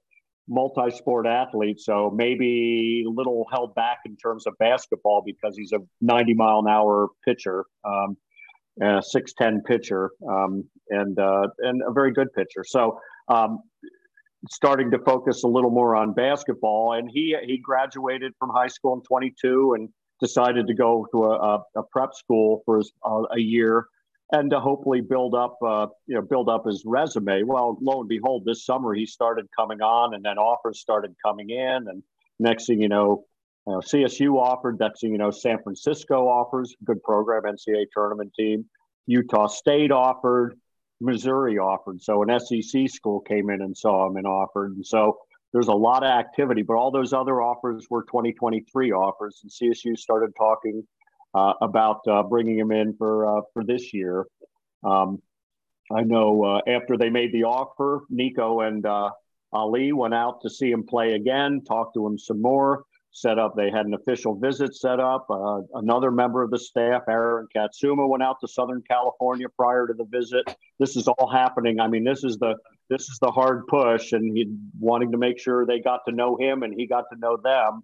[0.49, 1.81] multi-sport athlete.
[1.81, 6.61] So maybe a little held back in terms of basketball because he's a 90 mile
[6.61, 7.67] an hour pitcher.
[7.85, 8.17] Um,
[8.81, 12.65] a 6'10 pitcher um, and uh, and a very good pitcher.
[12.65, 13.61] So um,
[14.51, 16.95] starting to focus a little more on basketball.
[16.95, 19.89] And he he graduated from high school in 22 and
[20.21, 23.89] decided to go to a, a, prep school for his, uh, a year
[24.33, 27.43] and to hopefully build up uh, you know build up his resume.
[27.43, 31.51] Well, lo and behold, this summer he started coming on, and then offers started coming
[31.51, 32.03] in, and
[32.39, 33.25] next thing you know.
[33.67, 34.79] Uh, CSU offered.
[34.79, 36.77] Next thing you know, San Francisco offers.
[36.85, 38.67] Good program, NCAA tournament team.
[39.07, 40.55] Utah State offered.
[41.05, 42.03] Missouri offered.
[42.03, 44.73] So an SEC school came in and saw him and offered.
[44.77, 45.19] And so
[45.53, 49.41] there's a lot of activity, but all those other offers were 2023 offers.
[49.43, 50.83] And CSU started talking
[51.35, 54.27] uh, about uh, bringing him in for uh, for this year.
[54.83, 55.21] Um,
[55.95, 59.11] I know uh, after they made the offer, Niko and uh,
[59.53, 63.55] Ali went out to see him play again, talked to him some more set up.
[63.57, 65.27] They had an official visit set up.
[65.31, 69.95] Uh, another member of the staff, Aaron Katsuma, went out to Southern California prior to
[69.95, 70.45] the visit.
[70.79, 71.81] This is all happening.
[71.81, 72.57] I mean, this is the
[72.91, 76.37] this is the hard push, and he wanting to make sure they got to know
[76.37, 77.83] him and he got to know them.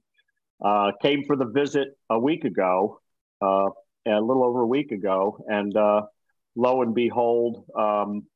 [0.62, 3.00] Uh, came for the visit a week ago,
[3.40, 3.70] uh,
[4.06, 6.02] a little over a week ago, and uh,
[6.54, 8.26] lo and behold, um,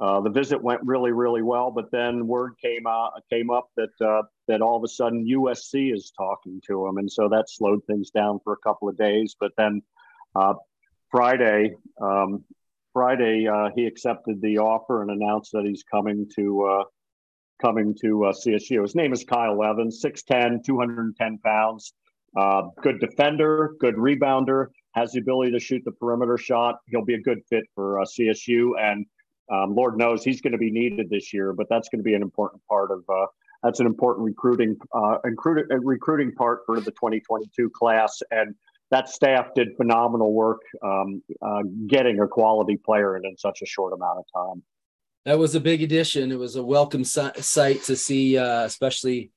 [0.00, 3.90] uh, the visit went really, really well, but then word came out came up that
[4.00, 7.84] uh, that all of a sudden USC is talking to him, and so that slowed
[7.86, 9.36] things down for a couple of days.
[9.38, 9.82] But then
[10.34, 10.54] uh,
[11.10, 12.44] Friday, um,
[12.92, 16.84] Friday uh, he accepted the offer and announced that he's coming to uh,
[17.62, 18.82] coming to CSU.
[18.82, 21.92] His name is Kyle Evans, 6'10", 210 pounds,
[22.82, 26.76] good defender, good rebounder, has the ability to shoot the perimeter shot.
[26.86, 29.06] He'll be a good fit for CSU and
[29.50, 32.14] um, Lord knows he's going to be needed this year, but that's going to be
[32.14, 33.26] an important part of uh,
[33.62, 38.22] that's an important recruiting uh, recruiting, uh, recruiting part for the 2022 class.
[38.30, 38.54] And
[38.90, 43.66] that staff did phenomenal work um, uh, getting a quality player in, in such a
[43.66, 44.62] short amount of time.
[45.24, 46.32] That was a big addition.
[46.32, 49.30] It was a welcome sight to see, uh, especially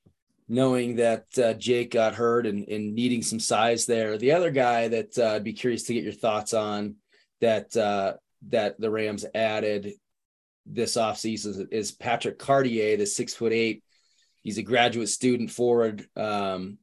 [0.48, 4.18] knowing that uh, Jake got hurt and, and, needing some size there.
[4.18, 6.96] The other guy that uh, I'd be curious to get your thoughts on
[7.40, 8.14] that uh,
[8.50, 9.94] that the Rams added
[10.66, 13.84] this offseason is Patrick Cartier, the six foot eight.
[14.42, 16.78] He's a graduate student forward um,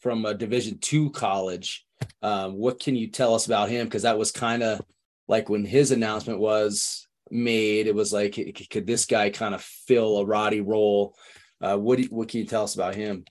[0.00, 1.84] from a Division two college.
[2.22, 3.86] Um, what can you tell us about him?
[3.86, 4.80] Because that was kind of
[5.28, 8.34] like when his announcement was made, it was like,
[8.70, 11.14] could this guy kind of fill a Roddy role?
[11.60, 13.24] Uh, what do, what can you tell us about him?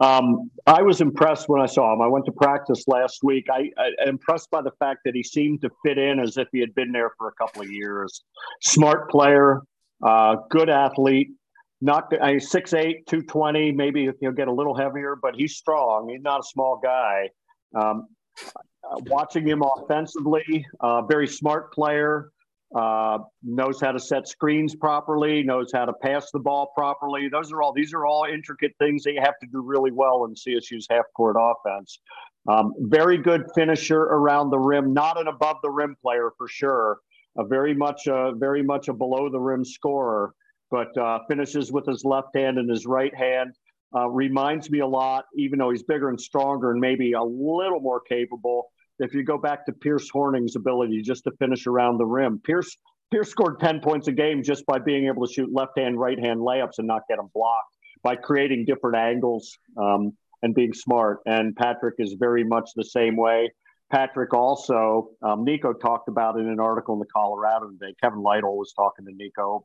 [0.00, 2.00] Um, I was impressed when I saw him.
[2.00, 3.46] I went to practice last week.
[3.50, 6.60] I, I impressed by the fact that he seemed to fit in as if he
[6.60, 8.24] had been there for a couple of years.
[8.62, 9.60] Smart player,
[10.02, 11.30] uh, good athlete.
[11.82, 16.08] Not I mean, 6'8", 220, Maybe he'll get a little heavier, but he's strong.
[16.08, 17.28] He's not a small guy.
[17.74, 18.06] Um,
[19.06, 22.30] watching him offensively, uh, very smart player
[22.74, 27.28] uh, knows how to set screens properly, knows how to pass the ball properly.
[27.28, 30.24] Those are all these are all intricate things that you have to do really well
[30.24, 31.98] in CSU's half court offense.
[32.48, 36.98] Um, very good finisher around the rim, not an above the rim player for sure.
[37.38, 40.34] A very much a very much a below the rim scorer,
[40.72, 43.54] but uh, finishes with his left hand and his right hand.
[43.94, 47.78] Uh, reminds me a lot, even though he's bigger and stronger and maybe a little
[47.78, 52.06] more capable if you go back to Pierce Hornung's ability just to finish around the
[52.06, 52.76] rim, Pierce
[53.10, 56.18] Pierce scored 10 points a game just by being able to shoot left hand, right
[56.18, 61.18] hand layups and not get them blocked by creating different angles um, and being smart.
[61.26, 63.52] And Patrick is very much the same way.
[63.90, 67.94] Patrick also, um, Niko talked about in an article in the Coloradoan today.
[68.02, 69.62] Kevin Lytle was talking to Niko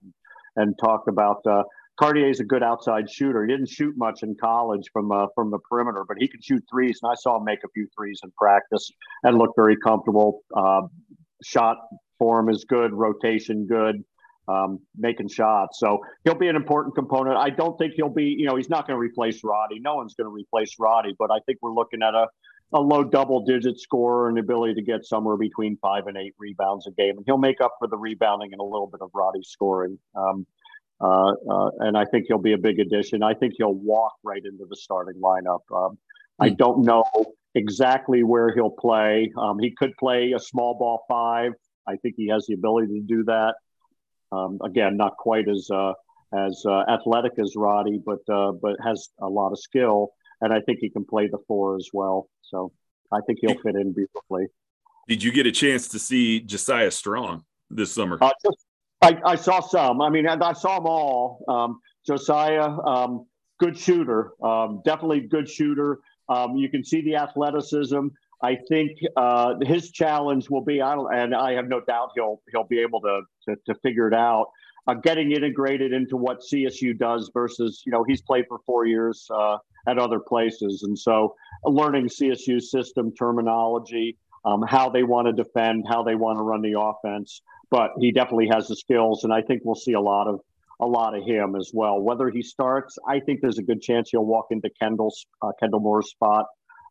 [0.58, 1.63] and, talked about uh,
[2.00, 3.46] Cartier is a good outside shooter.
[3.46, 6.63] He didn't shoot much in college from uh, from the perimeter, but he could shoot
[6.70, 8.91] threes, and I saw him make a few threes in practice
[9.24, 10.41] and look very comfortable.
[10.56, 10.82] Uh,
[11.43, 11.78] shot
[12.20, 14.04] form is good, rotation good,
[14.48, 15.80] um, making shots.
[15.80, 17.38] So he'll be an important component.
[17.38, 19.80] I don't think he'll be, you know, he's not going to replace Roddy.
[19.80, 22.28] No one's going to replace Roddy, but I think we're looking at a
[22.74, 26.34] a low double digit scorer and the ability to get somewhere between five and eight
[26.38, 27.18] rebounds a game.
[27.18, 29.98] And he'll make up for the rebounding and a little bit of Roddy's scoring.
[30.16, 30.46] Um,
[31.00, 33.24] uh, uh, and I think he'll be a big addition.
[33.24, 35.62] I think he'll walk right into the starting lineup.
[35.74, 35.98] Um.
[36.40, 36.56] I hmm.
[36.56, 37.04] don't know
[37.56, 39.32] exactly where he'll play.
[39.38, 41.54] Um, he could play a small ball five.
[41.88, 43.56] I think he has the ability to do that.
[44.32, 45.94] Um, again, not quite as uh,
[46.34, 50.10] as uh, athletic as Roddy, but uh, but has a lot of skill,
[50.42, 52.28] and I think he can play the four as well.
[52.50, 52.72] So
[53.12, 54.48] I think he'll fit in beautifully.
[55.08, 58.18] Did you get a chance to see Josiah Strong this summer?
[58.22, 58.66] Uh, just
[59.02, 60.02] I, I saw some.
[60.02, 61.44] I mean, I, I saw them all.
[61.48, 63.26] Um, Josiah, um,
[63.60, 66.00] good shooter, um, definitely good shooter.
[66.30, 68.08] Um, you can see the athleticism.
[68.42, 72.42] I think uh, his challenge will be, I don't, and I have no doubt he'll
[72.52, 74.48] he'll be able to to, to figure it out.
[74.88, 79.28] Uh, getting integrated into what CSU does versus, you know, he's played for four years
[79.34, 85.28] uh, at other places, and so uh, learning CSU system terminology, um, how they want
[85.28, 89.23] to defend, how they want to run the offense but he definitely has the skills,
[89.23, 90.41] and I think we'll see a lot of
[90.80, 92.00] a lot of him as well.
[92.00, 95.80] Whether he starts, I think there's a good chance he'll walk into Kendall's uh, Kendall
[95.80, 96.45] Moore's spot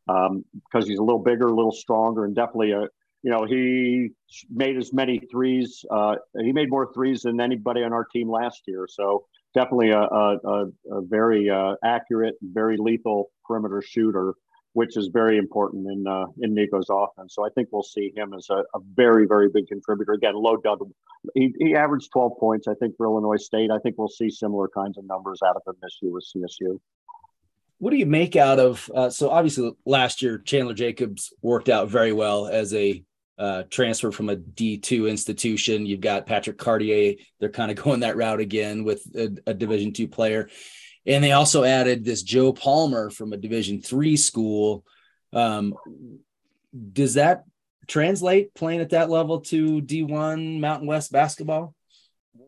[0.07, 2.89] because um, he's a little bigger, a little stronger, and definitely a
[3.27, 4.11] you know he
[4.49, 5.85] made as many threes.
[5.91, 8.87] Uh, he made more threes than anybody on our team last year.
[8.89, 14.35] So definitely a, a, a, very uh, accurate, very lethal perimeter shooter
[14.75, 17.35] which is very important in uh, in Niko's offense.
[17.35, 20.13] So I think we'll see him as a, a very very big contributor.
[20.13, 20.93] Again, low double.
[21.35, 23.71] He, he averaged 12 points, I think, for Illinois State.
[23.73, 26.79] I think we'll see similar kinds of numbers out of him this year with CSU.
[27.79, 28.89] What do you make out of?
[28.95, 33.03] Uh, so obviously, last year Chandler Jacobs worked out very well as a
[33.39, 35.87] uh, transfer from a D2 institution.
[35.87, 37.17] You've got Patrick Cartier.
[37.39, 40.49] They're kind of going that route again with a, a Division two player
[41.07, 44.85] and they also added this Joe Palmer from a Division three school.
[45.33, 45.75] Um,
[46.93, 47.45] does that
[47.87, 51.75] translate playing at that level to D1 Mountain West basketball?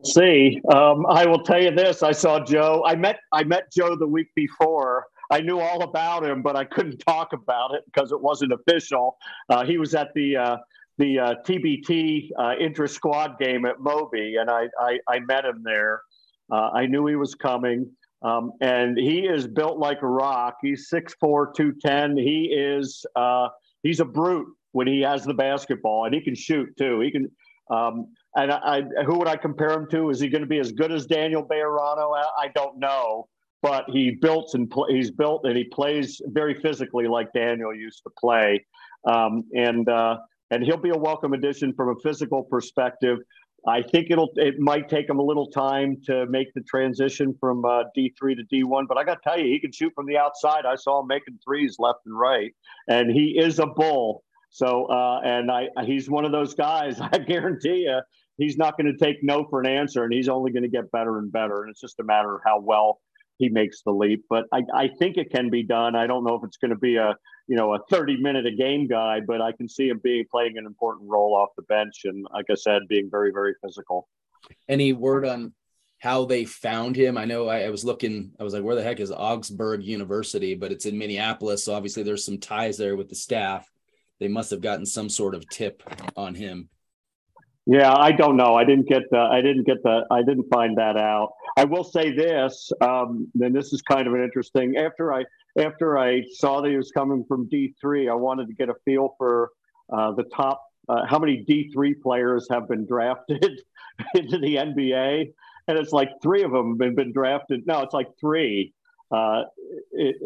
[0.03, 2.83] See, um, I will tell you this: I saw Joe.
[2.85, 5.05] I met I met Joe the week before.
[5.31, 9.17] I knew all about him, but I couldn't talk about it because it wasn't official.
[9.47, 10.57] Uh, he was at the uh,
[10.99, 15.63] the uh, TBT uh, inter squad game at Moby, and I, I, I met him
[15.63, 16.01] there.
[16.51, 17.89] Uh, I knew he was coming.
[18.21, 20.57] Um, and he is built like a rock.
[20.61, 22.17] He's 6'4, 210.
[22.17, 23.47] He is uh,
[23.81, 26.99] he's a brute when he has the basketball, and he can shoot too.
[26.99, 27.31] He can.
[27.71, 28.57] Um, and I,
[28.99, 30.09] I, who would I compare him to?
[30.09, 32.15] Is he going to be as good as Daniel Bejarano?
[32.15, 33.27] I, I don't know,
[33.61, 38.03] but he built and pl- he's built and he plays very physically like Daniel used
[38.03, 38.65] to play,
[39.05, 40.17] um, and uh,
[40.51, 43.19] and he'll be a welcome addition from a physical perspective.
[43.67, 47.65] I think it'll it might take him a little time to make the transition from
[47.65, 50.17] uh, D3 to D1, but I got to tell you, he can shoot from the
[50.17, 50.65] outside.
[50.65, 52.53] I saw him making threes left and right,
[52.87, 54.23] and he is a bull.
[54.49, 56.99] So, uh, and I he's one of those guys.
[57.01, 57.99] I guarantee you,
[58.37, 60.89] he's not going to take no for an answer, and he's only going to get
[60.91, 61.63] better and better.
[61.63, 63.01] And it's just a matter of how well
[63.37, 64.25] he makes the leap.
[64.29, 65.95] But I, I think it can be done.
[65.95, 67.15] I don't know if it's going to be a
[67.49, 70.57] you know a 30 minute a game guy, but I can see him being playing
[70.59, 74.07] an important role off the bench, and like I said, being very very physical.
[74.69, 75.53] Any word on
[75.97, 77.17] how they found him?
[77.17, 78.33] I know I, I was looking.
[78.39, 80.53] I was like, where the heck is Augsburg University?
[80.53, 83.67] But it's in Minneapolis, so obviously there's some ties there with the staff.
[84.19, 85.81] They must have gotten some sort of tip
[86.15, 86.69] on him.
[87.71, 88.55] Yeah, I don't know.
[88.55, 89.19] I didn't get the.
[89.19, 90.03] I didn't get the.
[90.09, 91.33] I didn't find that out.
[91.55, 92.71] I will say this.
[92.81, 94.75] Um, and this is kind of an interesting.
[94.75, 95.23] After I
[95.55, 98.73] after I saw that he was coming from D three, I wanted to get a
[98.85, 99.51] feel for
[99.93, 100.63] uh, the top.
[100.89, 103.61] Uh, how many D three players have been drafted
[104.15, 105.31] into the NBA?
[105.67, 107.67] And it's like three of them have been drafted.
[107.67, 108.73] No, it's like three
[109.11, 109.43] uh,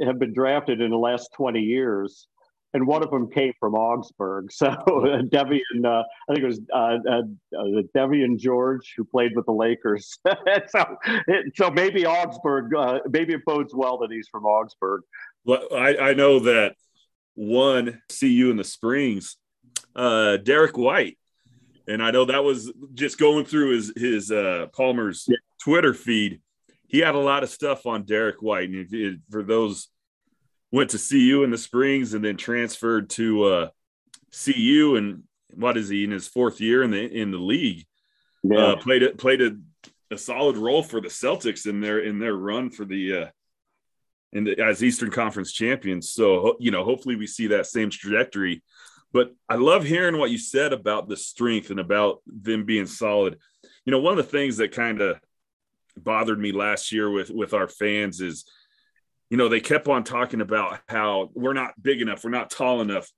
[0.06, 2.30] have been drafted in the last twenty years
[2.74, 4.51] and one of them came from Augsburg.
[4.51, 7.21] So Devean, uh, I think it was uh, uh,
[7.57, 10.17] uh Devean George who played with the Lakers.
[10.67, 10.97] so,
[11.28, 15.03] it, so maybe Augsburg, uh, maybe it bodes well that he's from Augsburg.
[15.45, 16.76] Well, I, I know that
[17.36, 19.38] one CU in the Springs,
[19.95, 21.17] uh, Derrick White,
[21.88, 24.32] and I know that was just going through his his
[24.74, 25.38] Palmer's yeah.
[25.61, 26.41] Twitter feed.
[26.88, 29.89] He had a lot of stuff on Derrick White, and if, if, for those
[30.74, 33.69] went to CU in the Springs and then transferred to uh,
[34.43, 37.86] CU and what is he in his fourth year in the in the league?
[38.41, 38.57] Yeah.
[38.57, 39.55] Uh, played it played a,
[40.11, 43.28] a solid role for the Celtics in their in their run for the uh,
[44.32, 46.09] in the, as Eastern Conference champions.
[46.09, 48.63] So you know, hopefully we see that same trajectory.
[49.13, 53.38] But I love hearing what you said about the strength and about them being solid.
[53.86, 55.19] You know, one of the things that kind of
[55.95, 58.45] bothered me last year with with our fans is
[59.34, 62.81] you know, they kept on talking about how we're not big enough, we're not tall
[62.81, 63.09] enough,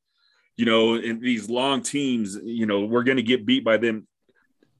[0.55, 4.07] you know, and these long teams, you know, we're going to get beat by them.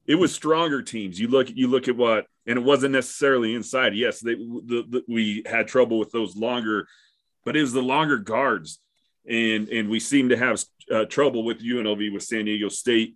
[0.06, 1.20] It was stronger teams.
[1.20, 3.94] You look, you look at what, and it wasn't necessarily inside.
[3.94, 6.88] Yes, they, the, the, we had trouble with those longer,
[7.44, 8.80] but it was the longer guards,
[9.28, 13.14] and and we seem to have uh, trouble with UNLV with San Diego State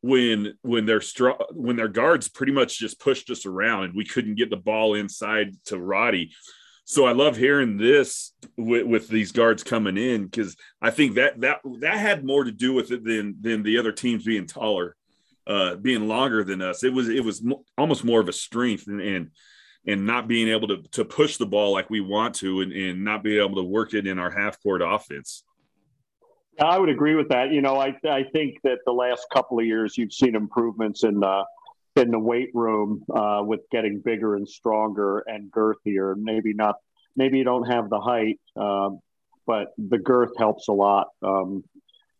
[0.00, 4.04] when when their strong when their guards pretty much just pushed us around and we
[4.04, 6.32] couldn't get the ball inside to Roddy.
[6.84, 11.40] So I love hearing this with, with these guards coming in because I think that
[11.40, 14.96] that that had more to do with it than than the other teams being taller,
[15.46, 16.82] uh, being longer than us.
[16.82, 17.44] It was it was
[17.78, 19.30] almost more of a strength and and,
[19.86, 23.04] and not being able to to push the ball like we want to and, and
[23.04, 25.44] not being able to work it in our half court offense.
[26.60, 27.52] I would agree with that.
[27.52, 31.22] You know, I I think that the last couple of years you've seen improvements in
[31.22, 31.44] uh,
[31.96, 36.14] in the weight room uh, with getting bigger and stronger and girthier.
[36.16, 36.76] Maybe not,
[37.16, 38.90] maybe you don't have the height, uh,
[39.46, 41.62] but the girth helps a lot um,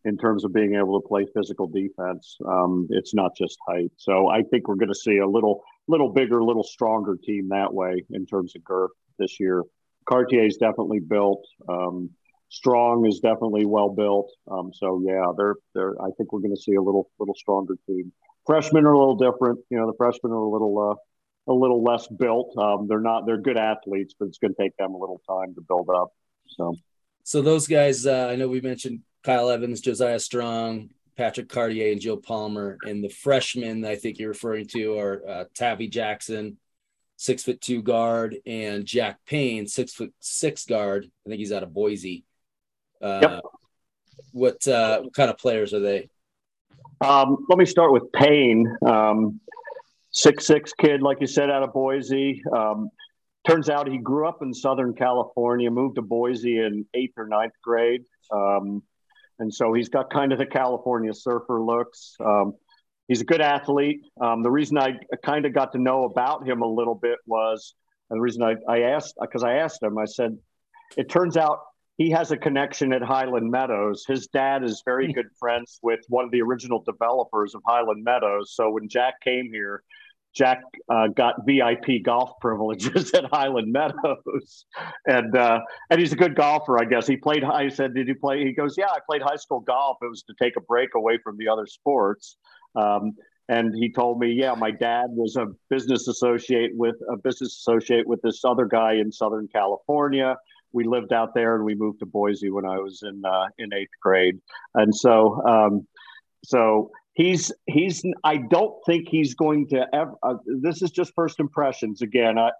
[0.05, 2.37] in terms of being able to play physical defense.
[2.47, 3.91] Um, it's not just height.
[3.97, 7.73] So I think we're going to see a little, little bigger, little stronger team that
[7.73, 9.63] way in terms of girth this year.
[10.07, 11.45] Cartier is definitely built.
[11.67, 12.09] Um,
[12.49, 14.31] Strong is definitely well built.
[14.51, 15.99] Um, so yeah, they're they're.
[15.99, 18.13] I think we're going to see a little little stronger team
[18.45, 19.59] freshmen are a little different.
[19.69, 22.57] You know, the freshmen are a little uh, a little less built.
[22.57, 25.55] Um, they're not they're good athletes, but it's going to take them a little time
[25.55, 26.13] to build up.
[26.47, 26.75] So,
[27.23, 32.01] so those guys, uh, I know we mentioned Kyle Evans, Josiah Strong, Patrick Cartier, and
[32.01, 36.57] Joe Palmer, and the freshmen I think you're referring to are uh, Tavy Jackson,
[37.17, 41.09] six foot two guard, and Jack Payne, six foot six guard.
[41.25, 42.25] I think he's out of Boise.
[43.01, 43.41] Uh, yep.
[44.31, 46.09] What uh, what kind of players are they?
[47.01, 48.73] Um, let me start with Payne.
[48.85, 49.39] Um,
[50.11, 52.41] six six kid, like you said, out of Boise.
[52.55, 52.89] Um,
[53.47, 57.53] turns out he grew up in Southern California, moved to Boise in eighth or ninth
[57.61, 58.81] grade, um,
[59.39, 62.15] and so he's got kind of the California surfer looks.
[62.23, 62.53] Um,
[63.07, 64.01] he's a good athlete.
[64.21, 67.75] Um, the reason I kind of got to know about him a little bit was,
[68.09, 70.37] and the reason I, I asked because I asked him, I said,
[70.95, 71.59] it turns out
[71.97, 74.05] he has a connection at Highland Meadows.
[74.07, 75.13] His dad is very hmm.
[75.13, 78.53] good friends with one of the original developers of Highland Meadows.
[78.55, 79.83] So when Jack came here,
[80.33, 84.65] Jack uh, got VIP golf privileges at Highland Meadows,
[85.05, 85.59] and uh,
[85.91, 87.05] and he's a good golfer, I guess.
[87.05, 87.43] He played.
[87.43, 89.97] I said, "Did you play?" He goes, "Yeah, I played high school golf.
[90.01, 92.37] It was to take a break away from the other sports."
[92.75, 93.13] Um,
[93.47, 98.07] and he told me, "Yeah, my dad was a business associate with a business associate
[98.07, 100.35] with this other guy in Southern California."
[100.73, 103.73] We lived out there and we moved to Boise when I was in uh, in
[103.73, 104.39] eighth grade,
[104.75, 105.87] and so um,
[106.43, 110.13] so he's he's I don't think he's going to ever.
[110.21, 112.37] Uh, this is just first impressions again.
[112.37, 112.51] I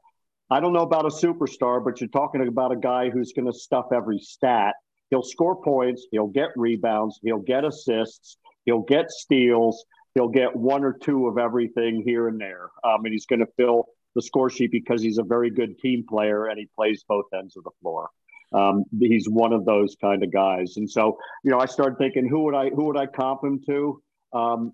[0.49, 3.57] I don't know about a superstar, but you're talking about a guy who's going to
[3.57, 4.76] stuff every stat.
[5.09, 6.07] He'll score points.
[6.11, 7.20] He'll get rebounds.
[7.24, 8.38] He'll get assists.
[8.66, 9.84] He'll get steals.
[10.16, 13.47] he'll get one or two of everything here and there, um, and he's going to
[13.57, 17.26] fill the score sheet because he's a very good team player and he plays both
[17.38, 18.09] ends of the floor.
[18.53, 22.28] Um, he's one of those kind of guys, and so you know, I started thinking,
[22.28, 24.01] who would I who would I comp him to?
[24.32, 24.72] Um,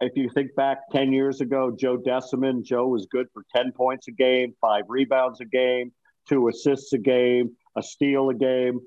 [0.00, 3.72] if you think back 10 years ago, Joe De Ciman, Joe was good for 10
[3.72, 5.92] points a game, five rebounds a game,
[6.28, 8.80] two assists a game, a steal a game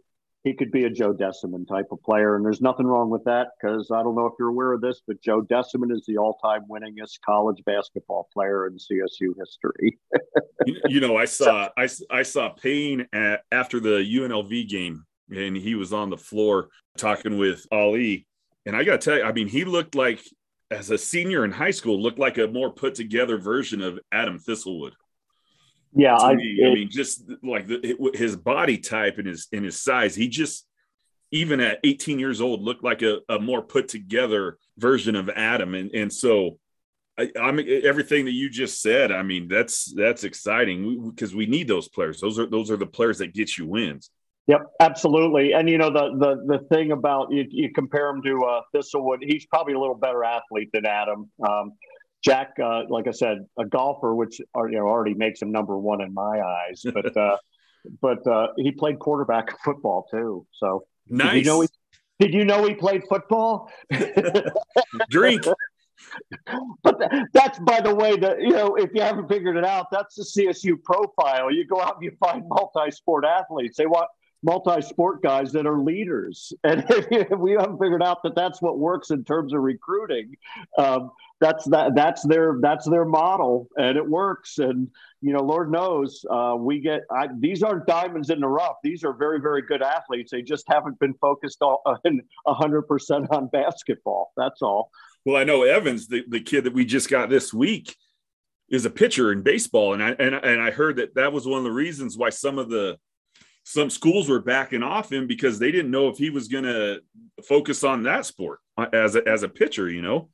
[0.47, 2.37] he could be a Joe De Ciman type of player.
[2.37, 5.01] And there's nothing wrong with that because I don't know if you're aware of this,
[5.05, 9.99] but Joe De Ciman is the all time winningest college basketball player in CSU history.
[10.65, 15.57] you, you, know, I saw I, I saw Payne at, after the UNLV game, and
[15.57, 18.25] he was on the floor talking with Ali.
[18.65, 20.21] And I got to tell you, I mean, he looked like,
[20.71, 24.39] as a senior in high school, looked like a more put together version of Adam
[24.39, 24.91] Thistlewood.
[25.95, 29.47] Yeah, I, me, it, I, mean, just like the, it, his body type and his
[29.51, 30.65] and his size, he just
[31.31, 35.73] even at 18 years old looked like a, a more put together version of Adam,
[35.73, 36.59] and and so
[37.17, 39.11] I, am everything that you just said.
[39.11, 42.21] I mean, that's that's exciting because we, we need those players.
[42.21, 44.11] Those are those are the players that get you wins.
[44.47, 45.53] Yep, absolutely.
[45.53, 49.17] And you know the the the thing about you, you compare him to uh, Thistlewood,
[49.21, 51.29] he's probably a little better athlete than Adam.
[51.47, 51.73] Um,
[52.23, 55.77] Jack, uh, like I said, a golfer, which are, you know, already makes him number
[55.77, 56.83] one in my eyes.
[56.93, 57.37] But uh,
[58.01, 60.45] but uh, he played quarterback football too.
[60.53, 61.33] So nice.
[61.33, 61.67] Did you know he,
[62.19, 63.71] did you know he played football?
[65.09, 65.43] Drink.
[66.83, 67.01] but
[67.33, 70.23] that's by the way that you know if you haven't figured it out that's the
[70.23, 74.07] csu profile you go out and you find multi-sport athletes they want
[74.43, 79.09] multi-sport guys that are leaders and if we haven't figured out that that's what works
[79.09, 80.35] in terms of recruiting
[80.77, 81.09] um,
[81.39, 84.57] that's that that's their that's their model and it works.
[84.57, 84.89] And
[85.21, 88.77] you know lord knows uh, we get I, these aren't diamonds in the rough.
[88.83, 90.31] These are very very good athletes.
[90.31, 91.77] They just haven't been focused on
[92.47, 94.31] 100% on basketball.
[94.35, 94.89] That's all.
[95.25, 97.95] Well i know evans the, the kid that we just got this week
[98.69, 99.93] is a pitcher in baseball.
[99.93, 102.57] And i and, and i heard that that was one of the reasons why some
[102.57, 102.97] of the
[103.63, 107.01] some schools were backing off him because they didn't know if he was going to
[107.43, 110.29] focus on that sport uh, as a, as a pitcher you know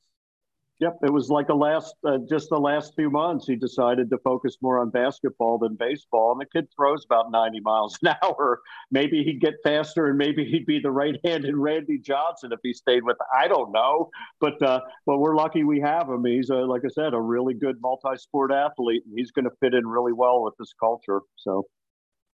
[0.84, 3.46] Yep, it was like the last, uh, just the last few months.
[3.46, 7.60] He decided to focus more on basketball than baseball, and the kid throws about ninety
[7.60, 8.60] miles an hour.
[8.90, 13.02] Maybe he'd get faster, and maybe he'd be the right-handed Randy Johnson if he stayed
[13.02, 13.16] with.
[13.34, 14.10] I don't know,
[14.40, 16.22] but uh, but we're lucky we have him.
[16.26, 19.72] He's a, like I said, a really good multi-sport athlete, and he's going to fit
[19.72, 21.22] in really well with this culture.
[21.36, 21.64] So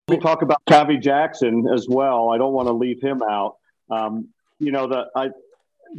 [0.08, 2.30] we talk about Tavy Jackson as well.
[2.30, 3.56] I don't want to leave him out.
[3.90, 4.28] Um,
[4.58, 5.28] you know, the I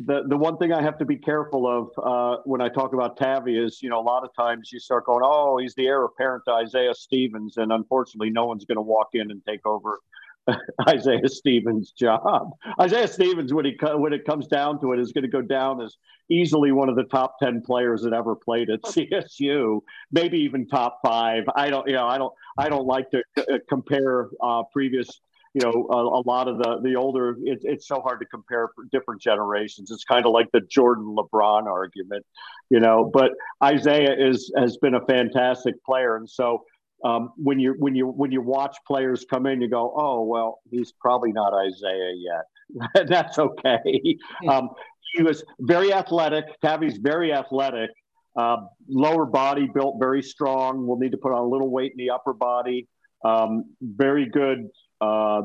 [0.05, 3.17] the the one thing I have to be careful of uh, when I talk about
[3.17, 6.03] Tavy is, you know, a lot of times you start going, "Oh, he's the heir
[6.03, 9.99] apparent to Isaiah Stevens," and unfortunately, no one's going to walk in and take over
[10.89, 12.51] Isaiah Stevens' job.
[12.79, 15.81] Isaiah Stevens, when he when it comes down to it, is going to go down
[15.81, 15.97] as
[16.29, 19.81] easily one of the top ten players that ever played at CSU,
[20.11, 21.43] maybe even top five.
[21.55, 25.21] I don't, you know, I don't, I don't like to uh, compare uh, previous
[25.53, 28.69] you know, a, a, lot of the the older, it, it's so hard to compare
[28.75, 29.89] for different generations.
[29.89, 32.25] It's kind of like the Jordan LeBron argument,
[32.69, 33.09] you know.
[33.11, 33.31] But
[33.63, 36.63] Isaiah is has been a fantastic player, and so
[37.03, 40.59] um, when you when you when you watch players come in, you go, oh well,
[40.69, 43.07] he's probably not Isaiah yet.
[43.07, 44.17] That's okay.
[44.47, 44.69] Um,
[45.15, 46.45] he was very athletic.
[46.61, 47.89] tavi's very athletic.
[48.37, 50.85] Uh, lower body built very strong.
[50.85, 52.87] We'll need to put on a little weight in the upper body.
[53.25, 54.69] Um, very good
[55.01, 55.41] uh,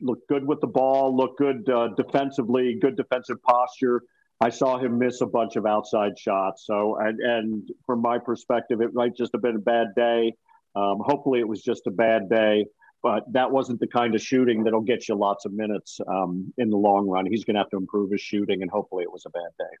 [0.00, 4.02] looked good with the ball, looked good uh, defensively, good defensive posture.
[4.40, 6.66] I saw him miss a bunch of outside shots.
[6.66, 10.34] So, and, and from my perspective, it might just have been a bad day.
[10.74, 12.66] Um, hopefully, it was just a bad day,
[13.02, 16.68] but that wasn't the kind of shooting that'll get you lots of minutes um, in
[16.68, 17.24] the long run.
[17.24, 19.76] He's going to have to improve his shooting, and hopefully, it was a bad day.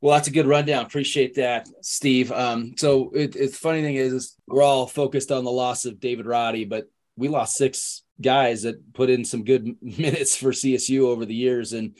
[0.00, 0.84] Well, that's a good rundown.
[0.84, 2.32] Appreciate that, Steve.
[2.32, 6.00] Um, so, it, it's funny thing is, is, we're all focused on the loss of
[6.00, 11.00] David Roddy, but we lost six guys that put in some good minutes for CSU
[11.02, 11.72] over the years.
[11.72, 11.96] And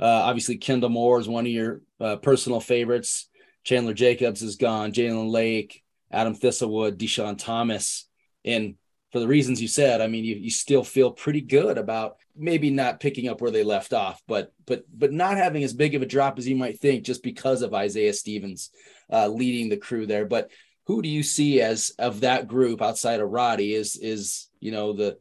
[0.00, 3.28] uh, obviously, Kendall Moore is one of your uh, personal favorites.
[3.64, 4.92] Chandler Jacobs is gone.
[4.92, 8.08] Jalen Lake, Adam Thistlewood, Dischon Thomas.
[8.44, 8.76] And
[9.12, 12.70] for the reasons you said, I mean, you, you still feel pretty good about maybe
[12.70, 16.02] not picking up where they left off, but but but not having as big of
[16.02, 18.70] a drop as you might think just because of Isaiah Stevens
[19.12, 20.24] uh, leading the crew there.
[20.24, 20.50] But
[20.86, 24.92] who do you see as of that group outside of Roddy is is you know
[24.92, 25.18] the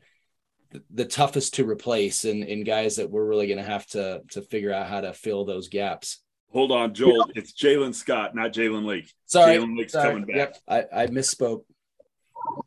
[0.91, 4.41] the toughest to replace and in guys that we're really going to have to to
[4.41, 6.19] figure out how to fill those gaps.
[6.51, 7.29] Hold on, Joel.
[7.35, 9.13] It's Jalen Scott, not Jalen Lake.
[9.25, 10.09] Sorry, Jalen Lake's sorry.
[10.09, 10.35] coming back.
[10.35, 11.63] Yep, I, I misspoke.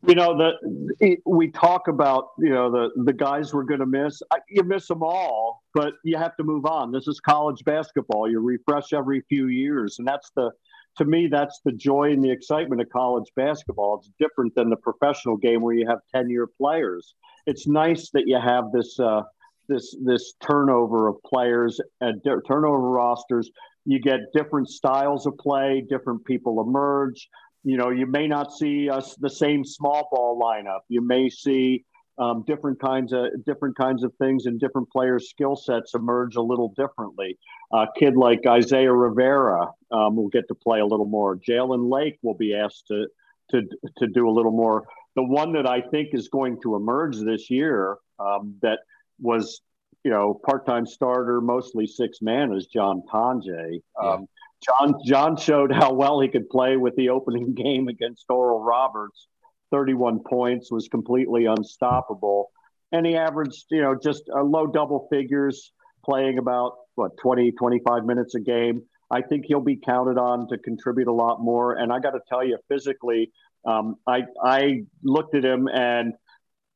[0.07, 4.21] You know, the we talk about you know the the guys we're going to miss.
[4.49, 6.91] You miss them all, but you have to move on.
[6.91, 8.29] This is college basketball.
[8.29, 10.51] You refresh every few years, and that's the
[10.97, 13.97] to me that's the joy and the excitement of college basketball.
[13.99, 17.15] It's different than the professional game where you have ten year players.
[17.47, 18.99] It's nice that you have this.
[18.99, 19.23] Uh,
[19.69, 23.51] this this turnover of players and turnover rosters
[23.85, 27.29] you get different styles of play different people emerge
[27.63, 30.79] you know, you may not see us the same small ball lineup.
[30.87, 31.85] You may see
[32.17, 36.41] um, different kinds of different kinds of things and different players' skill sets emerge a
[36.41, 37.37] little differently.
[37.73, 41.37] A kid like Isaiah Rivera um, will get to play a little more.
[41.37, 43.07] Jalen Lake will be asked to
[43.51, 43.61] to
[43.97, 44.85] to do a little more.
[45.15, 48.79] The one that I think is going to emerge this year um, that
[49.19, 49.61] was
[50.03, 53.81] you know part-time starter, mostly six man, is John Tonje.
[54.01, 54.09] Yeah.
[54.09, 54.27] Um,
[54.63, 59.27] John John showed how well he could play with the opening game against Oral Roberts.
[59.71, 62.51] 31 points was completely unstoppable,
[62.91, 65.71] and he averaged you know just a low double figures,
[66.05, 68.83] playing about what 20 25 minutes a game.
[69.09, 71.73] I think he'll be counted on to contribute a lot more.
[71.73, 73.31] And I got to tell you, physically,
[73.65, 76.13] um, I I looked at him and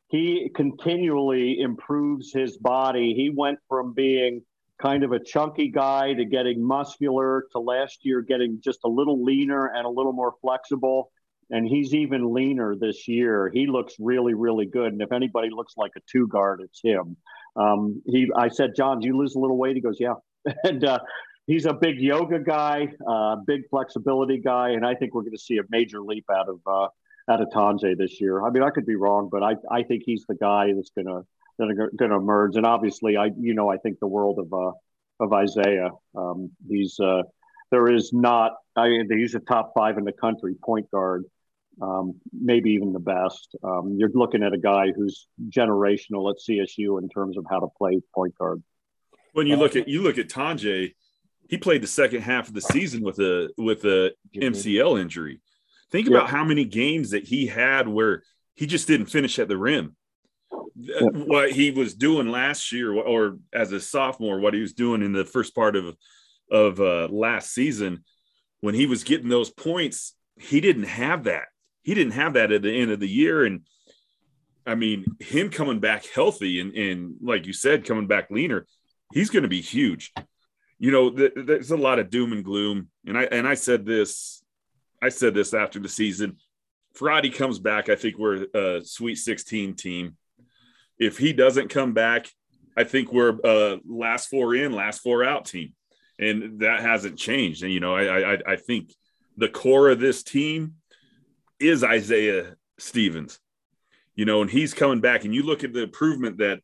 [0.10, 3.14] he continually improves his body.
[3.16, 4.44] He went from being
[4.82, 9.24] kind of a chunky guy to getting muscular to last year getting just a little
[9.24, 11.12] leaner and a little more flexible.
[11.52, 13.52] And he's even leaner this year.
[13.54, 14.92] He looks really, really good.
[14.94, 17.18] And if anybody looks like a two guard, it's him.
[17.56, 19.76] Um, he, I said, John, do you lose a little weight?
[19.76, 20.16] He goes, yeah.
[20.64, 21.00] and uh,
[21.48, 25.40] he's a big yoga guy, uh, big flexibility guy, and I think we're going to
[25.40, 26.88] see a major leap out of uh,
[27.32, 28.46] out of Tonje this year.
[28.46, 31.08] I mean, I could be wrong, but I I think he's the guy that's going
[31.08, 31.22] to
[31.58, 32.56] that going to emerge.
[32.56, 34.72] And obviously, I you know I think the world of uh,
[35.20, 35.92] of Isaiah.
[36.16, 37.24] Um, he's uh,
[37.72, 38.54] there is not.
[38.76, 41.26] I mean, he's a top five in the country point guard,
[41.82, 43.56] um, maybe even the best.
[43.64, 47.68] Um, you're looking at a guy who's generational at CSU in terms of how to
[47.78, 48.64] play point guard.
[49.34, 50.94] When you look at you look at Tonje,
[51.50, 55.42] he played the second half of the season with a with a MCL injury.
[55.92, 58.24] Think about how many games that he had where
[58.56, 59.96] he just didn't finish at the rim
[60.76, 65.14] what he was doing last year or as a sophomore what he was doing in
[65.14, 65.96] the first part of
[66.52, 68.04] of uh, last season
[68.60, 71.46] when he was getting those points he didn't have that
[71.86, 73.46] he didn't have that at the end of the year.
[73.46, 73.62] And
[74.68, 78.66] i mean him coming back healthy and, and like you said coming back leaner
[79.14, 80.12] he's going to be huge.
[80.80, 82.90] You know th- there's a lot of doom and gloom.
[83.06, 84.44] And i and i said this
[85.02, 86.38] i said this after the season.
[86.94, 90.18] Friday comes back i think we're a sweet 16 team.
[90.98, 92.32] If he doesn't come back,
[92.78, 95.74] I think we're a last four in, last four out team,
[96.18, 97.64] and that hasn't changed.
[97.64, 98.94] And you know, I I, I think
[99.38, 100.76] the core of this team
[101.60, 103.40] is Isaiah Stevens.
[104.16, 106.62] You know, and he's coming back, and you look at the improvement that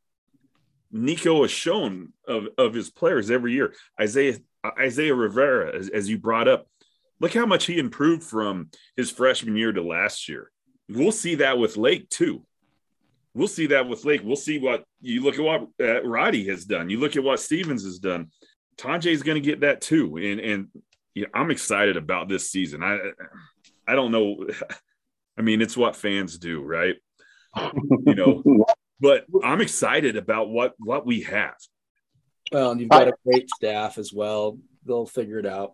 [0.94, 3.74] Niko has shown of, of his players every year.
[4.00, 4.38] Isaiah
[4.80, 6.68] Isaiah Rivera, as, as you brought up,
[7.20, 10.52] look how much he improved from his freshman year to last year.
[10.88, 12.46] We'll see that with Lake too
[13.34, 14.22] we'll see that with Lake.
[14.24, 16.90] We'll see what you look at what uh, Roddy has done.
[16.90, 18.32] You look at what Stevens has done.
[18.78, 20.68] Tonje is going to get that too, and and
[21.14, 22.84] you know, I'm excited about this season.
[22.84, 22.98] I
[23.88, 24.48] I don't know.
[25.38, 26.96] I mean, it's what fans do, right?
[28.06, 28.44] you know,
[29.00, 31.56] but I'm excited about what what we have.
[32.52, 34.58] Well, and you've got a great staff as well.
[34.86, 35.74] They'll figure it out.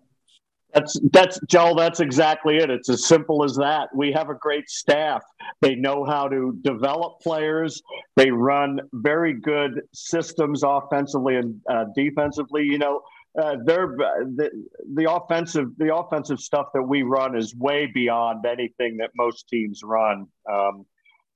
[0.74, 1.76] That's that's Joel.
[1.76, 2.70] That's exactly it.
[2.70, 3.90] It's as simple as that.
[3.96, 5.24] We have a great staff.
[5.62, 7.82] They know how to develop players.
[8.16, 12.64] They run very good systems offensively and uh, defensively.
[12.64, 13.02] You know,
[13.38, 14.50] uh, they're the,
[14.96, 19.82] the offensive the offensive stuff that we run is way beyond anything that most teams
[19.84, 20.28] run.
[20.52, 20.86] Um,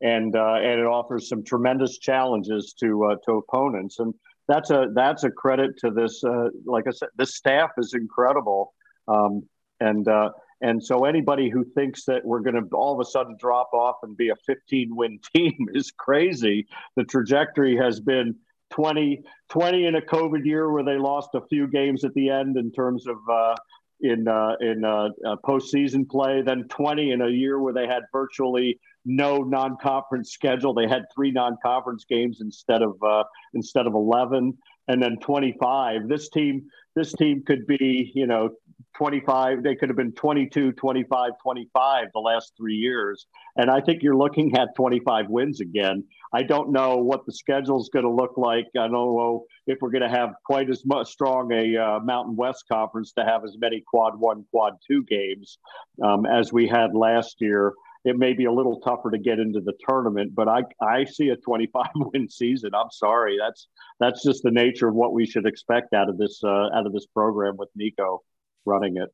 [0.01, 3.99] and uh, and it offers some tremendous challenges to uh, to opponents.
[3.99, 4.13] And
[4.47, 6.23] that's a that's a credit to this.
[6.23, 8.73] Uh, like I said, this staff is incredible.
[9.07, 9.43] Um,
[9.79, 10.31] and uh,
[10.61, 13.97] and so anybody who thinks that we're going to all of a sudden drop off
[14.03, 16.67] and be a 15 win team is crazy.
[16.95, 18.35] The trajectory has been
[18.71, 22.57] 20, 20 in a COVID year where they lost a few games at the end
[22.57, 23.55] in terms of uh,
[24.01, 26.41] in uh, in uh, uh, postseason play.
[26.41, 30.73] Then 20 in a year where they had virtually no non-conference schedule.
[30.73, 34.57] They had three non-conference games instead of uh, instead of 11,
[34.87, 36.07] and then 25.
[36.07, 36.63] This team
[36.95, 38.49] this team could be you know
[38.97, 44.03] 25 they could have been 22 25 25 the last three years and i think
[44.03, 46.03] you're looking at 25 wins again
[46.33, 49.77] i don't know what the schedule is going to look like i don't know if
[49.81, 53.43] we're going to have quite as much strong a uh, mountain west conference to have
[53.43, 55.57] as many quad one quad two games
[56.03, 57.73] um, as we had last year
[58.03, 60.33] it may be a little tougher to get into the tournament.
[60.33, 62.71] But I I see a 25 win season.
[62.73, 63.67] I'm sorry, that's
[63.99, 66.93] that's just the nature of what we should expect out of this uh, out of
[66.93, 68.19] this program with Niko
[68.65, 69.09] running it.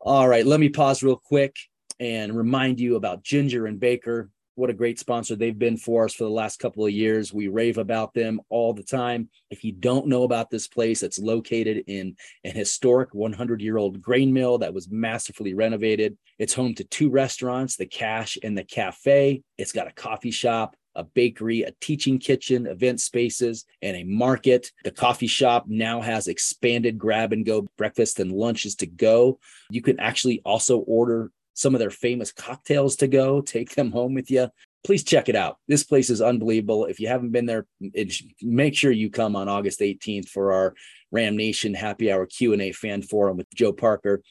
[0.00, 1.56] All right, let me pause real quick
[1.98, 6.14] and remind you about Ginger and Baker what a great sponsor they've been for us
[6.14, 7.32] for the last couple of years.
[7.32, 9.28] We rave about them all the time.
[9.50, 14.00] If you don't know about this place, it's located in an historic 100 year old
[14.00, 16.16] grain mill that was masterfully renovated.
[16.38, 19.42] It's home to two restaurants, the Cache and the Cafe.
[19.58, 24.70] It's got a coffee shop, a bakery, a teaching kitchen, event spaces, and a market.
[24.84, 29.38] The coffee shop now has expanded grab and go breakfast and lunches to go.
[29.70, 34.14] You can actually also order some of their famous cocktails to go, take them home
[34.14, 34.48] with you.
[34.84, 35.56] Please check it out.
[35.66, 36.84] This place is unbelievable.
[36.84, 40.74] If you haven't been there, it, make sure you come on August 18th for our
[41.10, 44.22] Ram Nation Happy Hour Q&A fan forum with Joe Parker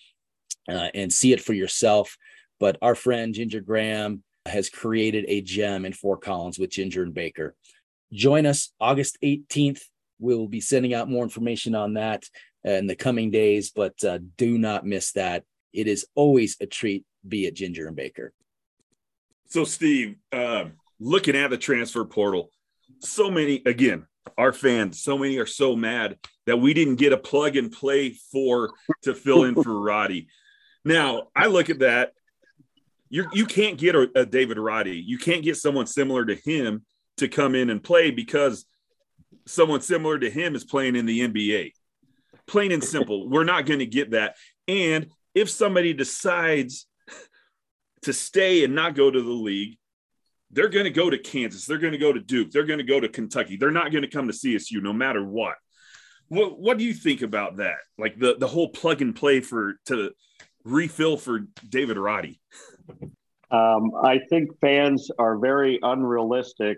[0.70, 2.18] uh, and see it for yourself.
[2.60, 7.14] But our friend Ginger Graham has created a gem in Fort Collins with Ginger and
[7.14, 7.56] Baker.
[8.12, 9.82] Join us August 18th.
[10.20, 12.26] We'll be sending out more information on that
[12.64, 15.44] in the coming days, but uh, do not miss that.
[15.74, 18.34] It is always a treat be at Ginger and Baker.
[19.48, 20.66] So, Steve, uh,
[21.00, 22.50] looking at the transfer portal,
[23.00, 24.06] so many, again,
[24.38, 28.12] our fans, so many are so mad that we didn't get a plug and play
[28.32, 28.72] for
[29.04, 30.28] to fill in for Roddy.
[30.86, 32.14] Now, I look at that.
[33.10, 34.98] You you can't get a, a David Roddy.
[34.98, 36.84] You can't get someone similar to him
[37.18, 38.66] to come in and play because
[39.46, 41.74] someone similar to him is playing in the NBA.
[42.48, 44.36] Plain and simple, we're not going to get that.
[44.68, 46.88] And if somebody decides
[48.04, 49.78] to stay and not go to the league,
[50.52, 51.66] they're going to go to Kansas.
[51.66, 52.52] They're going to go to Duke.
[52.52, 53.58] They're going to go to Kentucky.
[53.58, 55.56] They're not going to come to CSU no matter what.
[56.28, 57.78] What What do you think about that?
[57.98, 60.12] Like the the whole plug and play for to
[60.64, 62.40] refill for David Roddy.
[63.52, 66.78] Um, I think fans are very unrealistic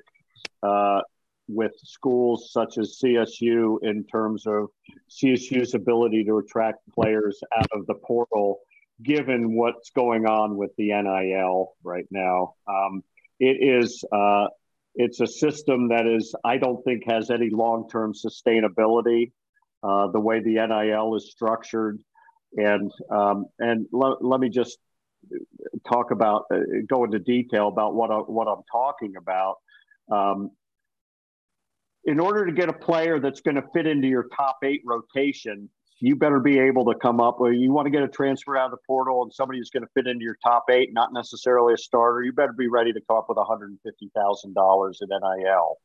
[0.63, 1.01] uh,
[1.47, 4.67] with schools such as CSU in terms of
[5.09, 8.59] CSU's ability to attract players out of the portal
[9.03, 12.55] given what's going on with the NIL right now.
[12.67, 13.03] Um,
[13.39, 14.47] it is uh,
[14.95, 19.31] it's a system that is I don't think has any long term sustainability.
[19.83, 21.99] Uh, the way the NIL is structured,
[22.55, 24.79] and um, and let me just
[25.87, 29.55] talk about uh, go into detail about what I, what I'm talking about.
[30.11, 30.51] Um,
[32.05, 35.69] in order to get a player that's going to fit into your top eight rotation,
[35.99, 38.65] you better be able to come up with you want to get a transfer out
[38.65, 41.73] of the portal and somebody who's going to fit into your top eight, not necessarily
[41.73, 45.77] a starter, you better be ready to come up with $150,000 in NIL.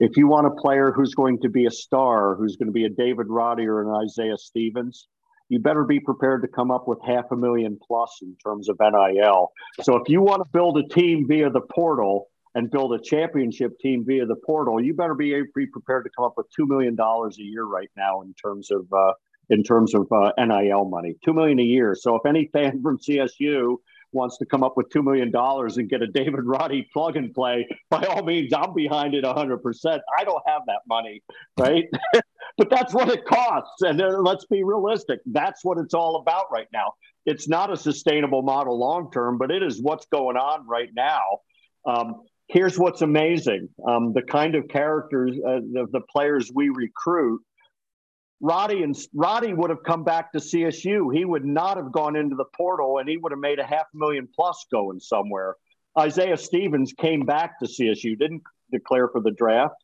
[0.00, 2.84] If you want a player who's going to be a star, who's going to be
[2.84, 5.06] a David Roddy or an Isaiah Stevens,
[5.48, 8.76] you better be prepared to come up with half a million plus in terms of
[8.80, 9.52] NIL.
[9.82, 13.78] So if you want to build a team via the portal and build a championship
[13.78, 16.96] team via the portal, you better be, be prepared to come up with $2 million
[16.98, 19.12] a year right now in terms of uh,
[19.50, 21.94] in terms of uh, NIL money, two million a year.
[21.94, 23.76] So if any fan from CSU
[24.12, 27.32] wants to come up with two million dollars and get a David Roddy plug and
[27.32, 30.02] play, by all means, I'm behind it hundred percent.
[30.18, 31.22] I don't have that money,
[31.58, 31.84] right?
[32.58, 35.20] but that's what it costs, and let's be realistic.
[35.26, 36.92] That's what it's all about right now.
[37.26, 41.20] It's not a sustainable model long term, but it is what's going on right now.
[41.86, 47.42] Um, here's what's amazing: um, the kind of characters, uh, the, the players we recruit
[48.40, 51.14] Roddy and Roddy would have come back to CSU.
[51.14, 53.86] He would not have gone into the portal, and he would have made a half
[53.92, 55.56] million plus going somewhere.
[55.98, 59.74] Isaiah Stevens came back to CSU, didn't declare for the draft,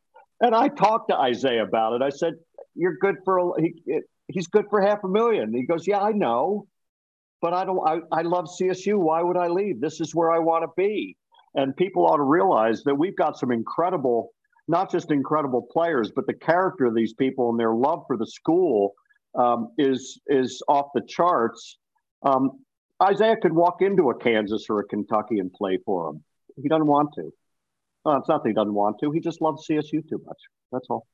[0.40, 2.02] and I talked to Isaiah about it.
[2.02, 2.34] I said,
[2.74, 3.74] "You're good for he,
[4.28, 5.52] he's good for half a million.
[5.52, 6.68] He goes, "Yeah, I know,
[7.42, 7.80] but I don't.
[7.86, 8.96] I, I love CSU.
[8.98, 9.80] Why would I leave?
[9.80, 11.16] This is where I want to be."
[11.56, 14.30] And people ought to realize that we've got some incredible
[14.66, 18.26] not just incredible players, but the character of these people and their love for the
[18.26, 18.94] school
[19.34, 21.78] um, is is off the charts.
[22.22, 22.60] Um,
[23.02, 26.24] Isaiah could walk into a Kansas or a Kentucky and play for them.
[26.62, 27.32] He doesn't want to.
[28.06, 29.10] It's not that he doesn't want to.
[29.10, 30.38] He just loves CSU too much.
[30.70, 31.06] That's all.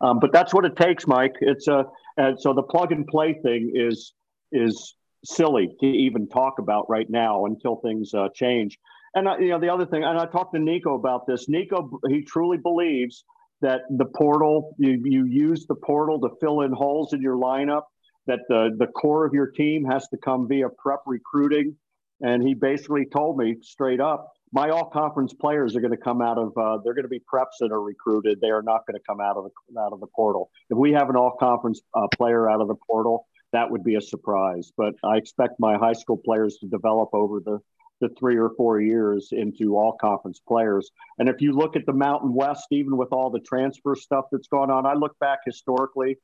[0.00, 1.34] Um, but that's what it takes, Mike.
[1.40, 1.84] It's a
[2.16, 4.12] and so the plug and play thing is
[4.52, 8.78] is silly to even talk about right now until things uh, change.
[9.14, 11.46] And you know, the other thing, and I talked to Niko about this.
[11.48, 13.24] Niko, he truly believes
[13.60, 17.82] that the portal, you, you use the portal to fill in holes in your lineup.
[18.26, 21.76] That the the core of your team has to come via prep recruiting.
[22.20, 26.20] And he basically told me straight up, my all conference players are going to come
[26.20, 28.40] out of uh, they're going to be preps that are recruited.
[28.40, 30.50] They are not going to come out of the out of the portal.
[30.70, 33.96] If we have an all conference uh, player out of the portal, that would be
[33.96, 34.72] a surprise.
[34.76, 37.60] But I expect my high school players to develop over the
[38.00, 40.90] the three or four years into all conference players.
[41.18, 44.48] And if you look at the Mountain West, even with all the transfer stuff that's
[44.48, 46.16] going on, I look back historically.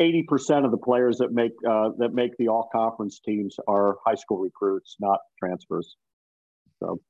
[0.00, 4.14] 80% of the players that make uh, that make the all conference teams are high
[4.14, 5.96] school recruits, not transfers.
[6.78, 7.00] So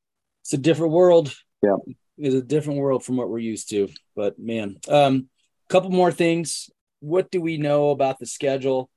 [0.43, 1.33] it's a different world.
[1.63, 1.77] Yeah.
[2.19, 3.89] It's a different world from what we're used to.
[4.17, 5.29] But man, um,
[5.69, 6.69] couple more things.
[6.99, 8.91] What do we know about the schedule?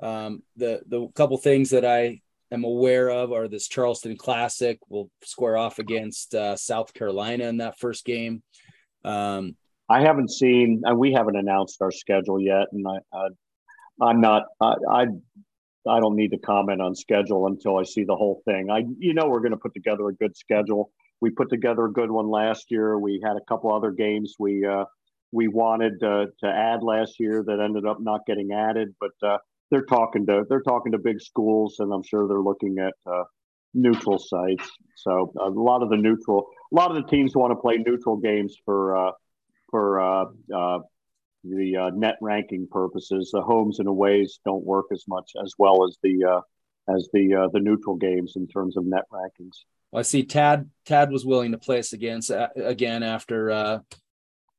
[0.00, 2.20] Um, the the couple things that I
[2.54, 4.78] am aware of are this Charleston Classic.
[4.88, 8.42] We'll square off against uh, South Carolina in that first game.
[9.04, 9.56] Um,
[9.88, 13.28] I haven't seen, and we haven't announced our schedule yet, and I,
[14.00, 15.06] I am not, I, I,
[15.86, 18.70] I don't need to comment on schedule until I see the whole thing.
[18.70, 20.90] I, you know, we're going to put together a good schedule.
[21.20, 22.98] We put together a good one last year.
[22.98, 24.84] We had a couple other games we uh,
[25.32, 29.38] we wanted uh, to add last year that ended up not getting added, but uh,
[29.74, 33.24] they're talking to they're talking to big schools, and I'm sure they're looking at uh,
[33.74, 34.70] neutral sites.
[34.96, 38.16] So a lot of the neutral, a lot of the teams want to play neutral
[38.16, 39.10] games for uh,
[39.70, 40.78] for uh, uh,
[41.42, 43.30] the uh, net ranking purposes.
[43.34, 47.34] The homes and aways don't work as much as well as the uh, as the
[47.34, 49.64] uh, the neutral games in terms of net rankings.
[49.90, 53.82] Well, I see Tad Tad was willing to play us against again after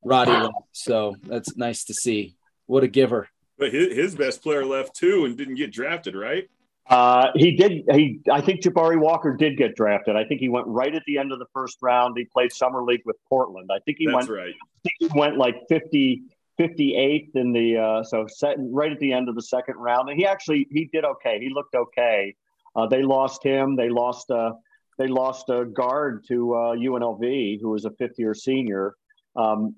[0.03, 2.36] Roddy left, so that's nice to see.
[2.66, 3.30] What a giver!
[3.57, 6.49] But his, his best player left too and didn't get drafted, right?
[6.87, 7.83] Uh, he did.
[7.91, 10.15] He, I think Jabari Walker did get drafted.
[10.15, 12.15] I think he went right at the end of the first round.
[12.17, 13.69] He played summer league with Portland.
[13.73, 14.29] I think he That's went.
[14.29, 14.53] right.
[14.53, 16.21] I think he went like 50,
[16.59, 20.09] 58th in the uh, so set, right at the end of the second round.
[20.09, 21.39] And he actually he did okay.
[21.39, 22.35] He looked okay.
[22.75, 23.75] Uh, they lost him.
[23.75, 24.29] They lost.
[24.29, 24.51] Uh,
[24.97, 28.95] they lost a guard to uh, UNLV who was a fifth year senior.
[29.35, 29.75] Um,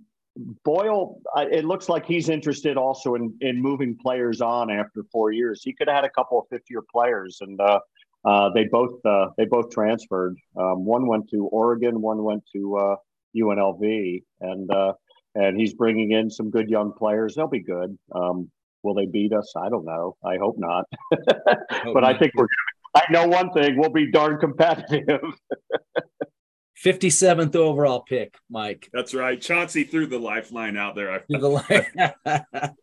[0.64, 5.62] Boyle, it looks like he's interested also in, in moving players on after four years.
[5.64, 7.80] He could have had a couple of fifth year players, and uh,
[8.26, 10.38] uh, they both uh, they both transferred.
[10.56, 12.98] Um, one went to Oregon, one went to
[13.36, 14.94] UNLV, uh, and uh,
[15.36, 17.36] and he's bringing in some good young players.
[17.36, 17.98] They'll be good.
[18.14, 18.52] Um,
[18.84, 19.54] will they beat us?
[19.56, 20.16] I don't know.
[20.24, 20.86] I hope not.
[21.12, 22.16] hope but not.
[22.16, 22.48] I think we're.
[22.96, 25.22] I know one thing: we'll be darn competitive.
[26.84, 28.90] 57th overall pick, Mike.
[28.94, 29.42] That's right.
[29.42, 31.24] Chauncey threw the lifeline out there.
[31.28, 32.16] there,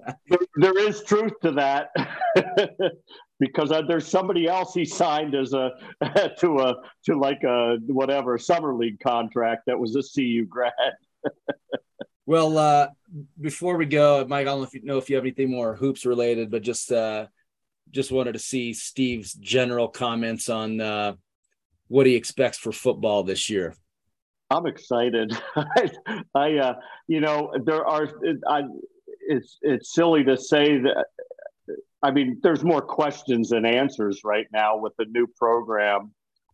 [0.56, 1.90] there is truth to that
[3.38, 5.70] because uh, there's somebody else he signed as a
[6.40, 6.74] to a
[7.04, 10.72] to like a whatever summer league contract that was a CU grad.
[12.26, 12.88] well, uh,
[13.40, 15.76] before we go, Mike, I don't know if you know if you have anything more
[15.76, 17.26] hoops related, but just uh,
[17.90, 21.14] just wanted to see Steve's general comments on uh,
[21.86, 23.74] what he expects for football this year.
[24.54, 25.36] I'm excited.
[25.56, 25.90] I,
[26.34, 26.74] I uh,
[27.08, 28.08] you know, there are.
[28.48, 28.62] I,
[29.26, 31.06] it's it's silly to say that.
[32.02, 36.12] I mean, there's more questions than answers right now with the new program,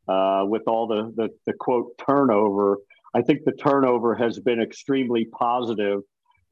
[0.09, 2.79] uh, with all the, the the quote turnover.
[3.15, 6.01] I think the turnover has been extremely positive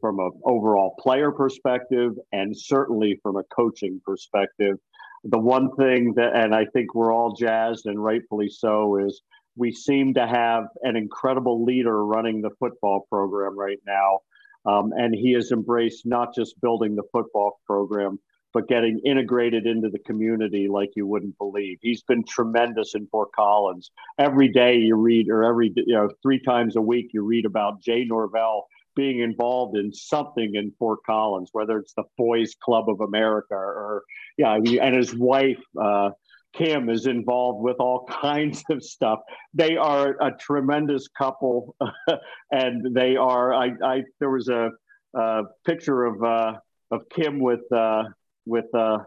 [0.01, 4.77] from an overall player perspective and certainly from a coaching perspective.
[5.25, 9.23] The one thing that, and I think we're all jazzed and rightfully so, is
[9.59, 14.21] we seem to have an incredible leader running the football program right now.
[14.65, 18.19] Um, and he has embraced not just building the football program,
[18.55, 21.79] but getting integrated into the community like you wouldn't believe.
[21.83, 23.91] He's been tremendous in Fort Collins.
[24.19, 27.83] Every day you read, or every, you know, three times a week you read about
[27.83, 33.01] Jay Norvell being involved in something in Fort Collins, whether it's the Boys Club of
[33.01, 34.03] America or,
[34.37, 36.11] yeah, and his wife, uh,
[36.55, 39.21] Kim is involved with all kinds of stuff.
[39.55, 41.77] They are a tremendous couple,
[42.51, 43.55] and they are.
[43.55, 44.71] I, I there was a,
[45.15, 46.55] a picture of uh,
[46.91, 48.05] of Kim with uh,
[48.47, 48.99] with uh,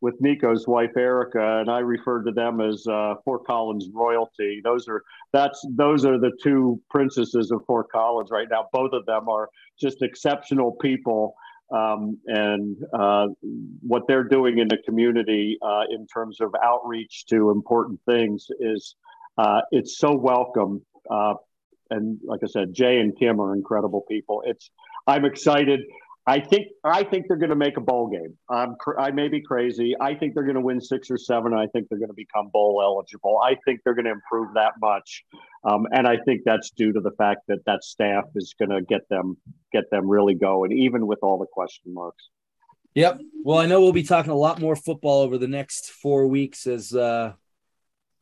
[0.00, 4.60] with Niko's wife Erica, and I referred to them as uh, Fort Collins royalty.
[4.64, 8.66] Those are that's those are the two princesses of Fort Collins right now.
[8.72, 9.48] Both of them are
[9.78, 11.34] just exceptional people
[11.70, 13.28] um, and uh,
[13.80, 18.96] what they're doing in the community uh, in terms of outreach to important things is
[19.38, 20.84] uh, it's so welcome.
[21.10, 21.34] Uh,
[21.90, 24.42] and like I said, Jay and Kim are incredible people.
[24.46, 24.70] It's
[25.06, 25.80] I'm excited.
[26.26, 28.36] I think I think they're going to make a bowl game.
[28.48, 29.96] I'm I may be crazy.
[30.00, 31.54] I think they're going to win six or seven.
[31.54, 33.40] I think they're going to become bowl eligible.
[33.42, 35.24] I think they're going to improve that much,
[35.64, 38.82] um, and I think that's due to the fact that that staff is going to
[38.82, 39.38] get them
[39.72, 42.28] get them really going, even with all the question marks.
[42.94, 43.20] Yep.
[43.44, 46.66] Well, I know we'll be talking a lot more football over the next four weeks
[46.66, 47.34] as uh,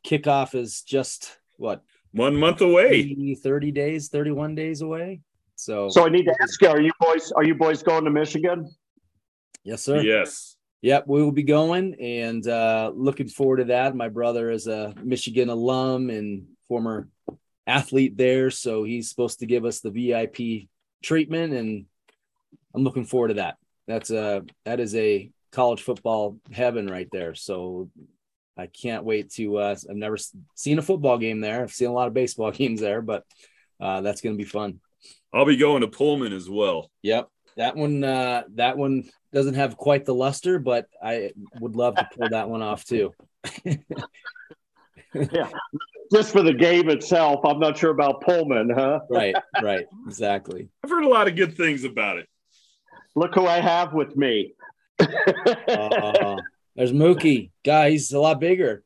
[0.05, 5.21] kickoff is just what one month away, 30 days, 31 days away.
[5.59, 7.33] So, so I need to ask you: Are you boys?
[7.33, 8.69] Are you boys going to Michigan?
[9.65, 10.01] Yes, sir.
[10.01, 10.55] Yes.
[10.81, 13.93] Yep, we will be going and uh, looking forward to that.
[13.93, 17.09] My brother is a Michigan alum and former
[17.67, 20.69] athlete there, so he's supposed to give us the VIP
[21.03, 21.85] treatment, and
[22.73, 23.57] I'm looking forward to that.
[23.85, 27.35] That's a that is a college football heaven right there.
[27.35, 27.89] So
[28.55, 29.57] I can't wait to.
[29.57, 30.15] Uh, I've never
[30.55, 31.63] seen a football game there.
[31.63, 33.25] I've seen a lot of baseball games there, but
[33.81, 34.79] uh, that's going to be fun.
[35.33, 36.89] I'll be going to Pullman as well.
[37.03, 38.03] Yep, that one.
[38.03, 42.49] Uh, that one doesn't have quite the luster, but I would love to pull that
[42.49, 43.13] one off too.
[45.13, 45.49] yeah,
[46.11, 49.01] just for the game itself, I'm not sure about Pullman, huh?
[49.09, 50.69] right, right, exactly.
[50.83, 52.27] I've heard a lot of good things about it.
[53.15, 54.53] Look who I have with me.
[54.99, 56.37] uh,
[56.75, 57.51] there's Mookie.
[57.65, 58.83] Guy, he's a lot bigger.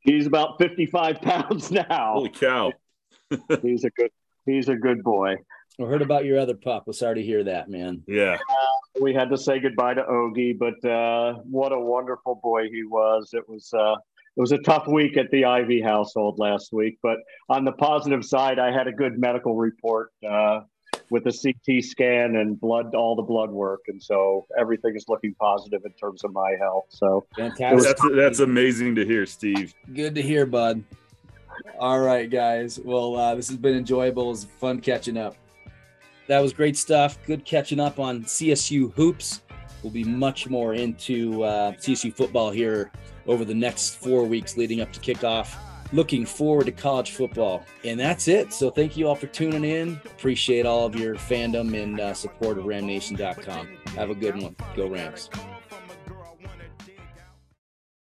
[0.00, 2.14] He's about 55 pounds now.
[2.14, 2.72] Holy cow.
[3.62, 4.10] he's a good
[4.46, 5.36] he's a good boy.
[5.78, 6.84] I heard about your other pup.
[6.86, 8.02] We're sorry to hear that, man.
[8.06, 8.34] Yeah.
[8.34, 12.82] Uh, we had to say goodbye to Ogie, but uh, what a wonderful boy he
[12.84, 13.30] was.
[13.34, 13.96] It was uh,
[14.36, 17.18] it was a tough week at the Ivy household last week, but
[17.48, 20.60] on the positive side, I had a good medical report uh,
[21.10, 25.34] with the CT scan and blood, all the blood work, and so everything is looking
[25.34, 26.86] positive in terms of my health.
[26.88, 27.82] So fantastic.
[27.82, 29.74] That's that's amazing to hear, Steve.
[29.92, 30.82] Good to hear, bud.
[31.78, 32.78] All right, guys.
[32.78, 34.24] Well, uh, this has been enjoyable.
[34.24, 35.36] It was fun catching up.
[36.28, 37.18] That was great stuff.
[37.26, 39.42] Good catching up on CSU hoops.
[39.82, 42.90] We'll be much more into uh, CSU football here
[43.26, 45.54] over the next four weeks leading up to kickoff.
[45.92, 47.64] Looking forward to college football.
[47.84, 48.52] And that's it.
[48.52, 50.00] So thank you all for tuning in.
[50.04, 53.68] Appreciate all of your fandom and uh, support of ramnation.com.
[53.94, 54.56] Have a good one.
[54.74, 55.30] Go Rams.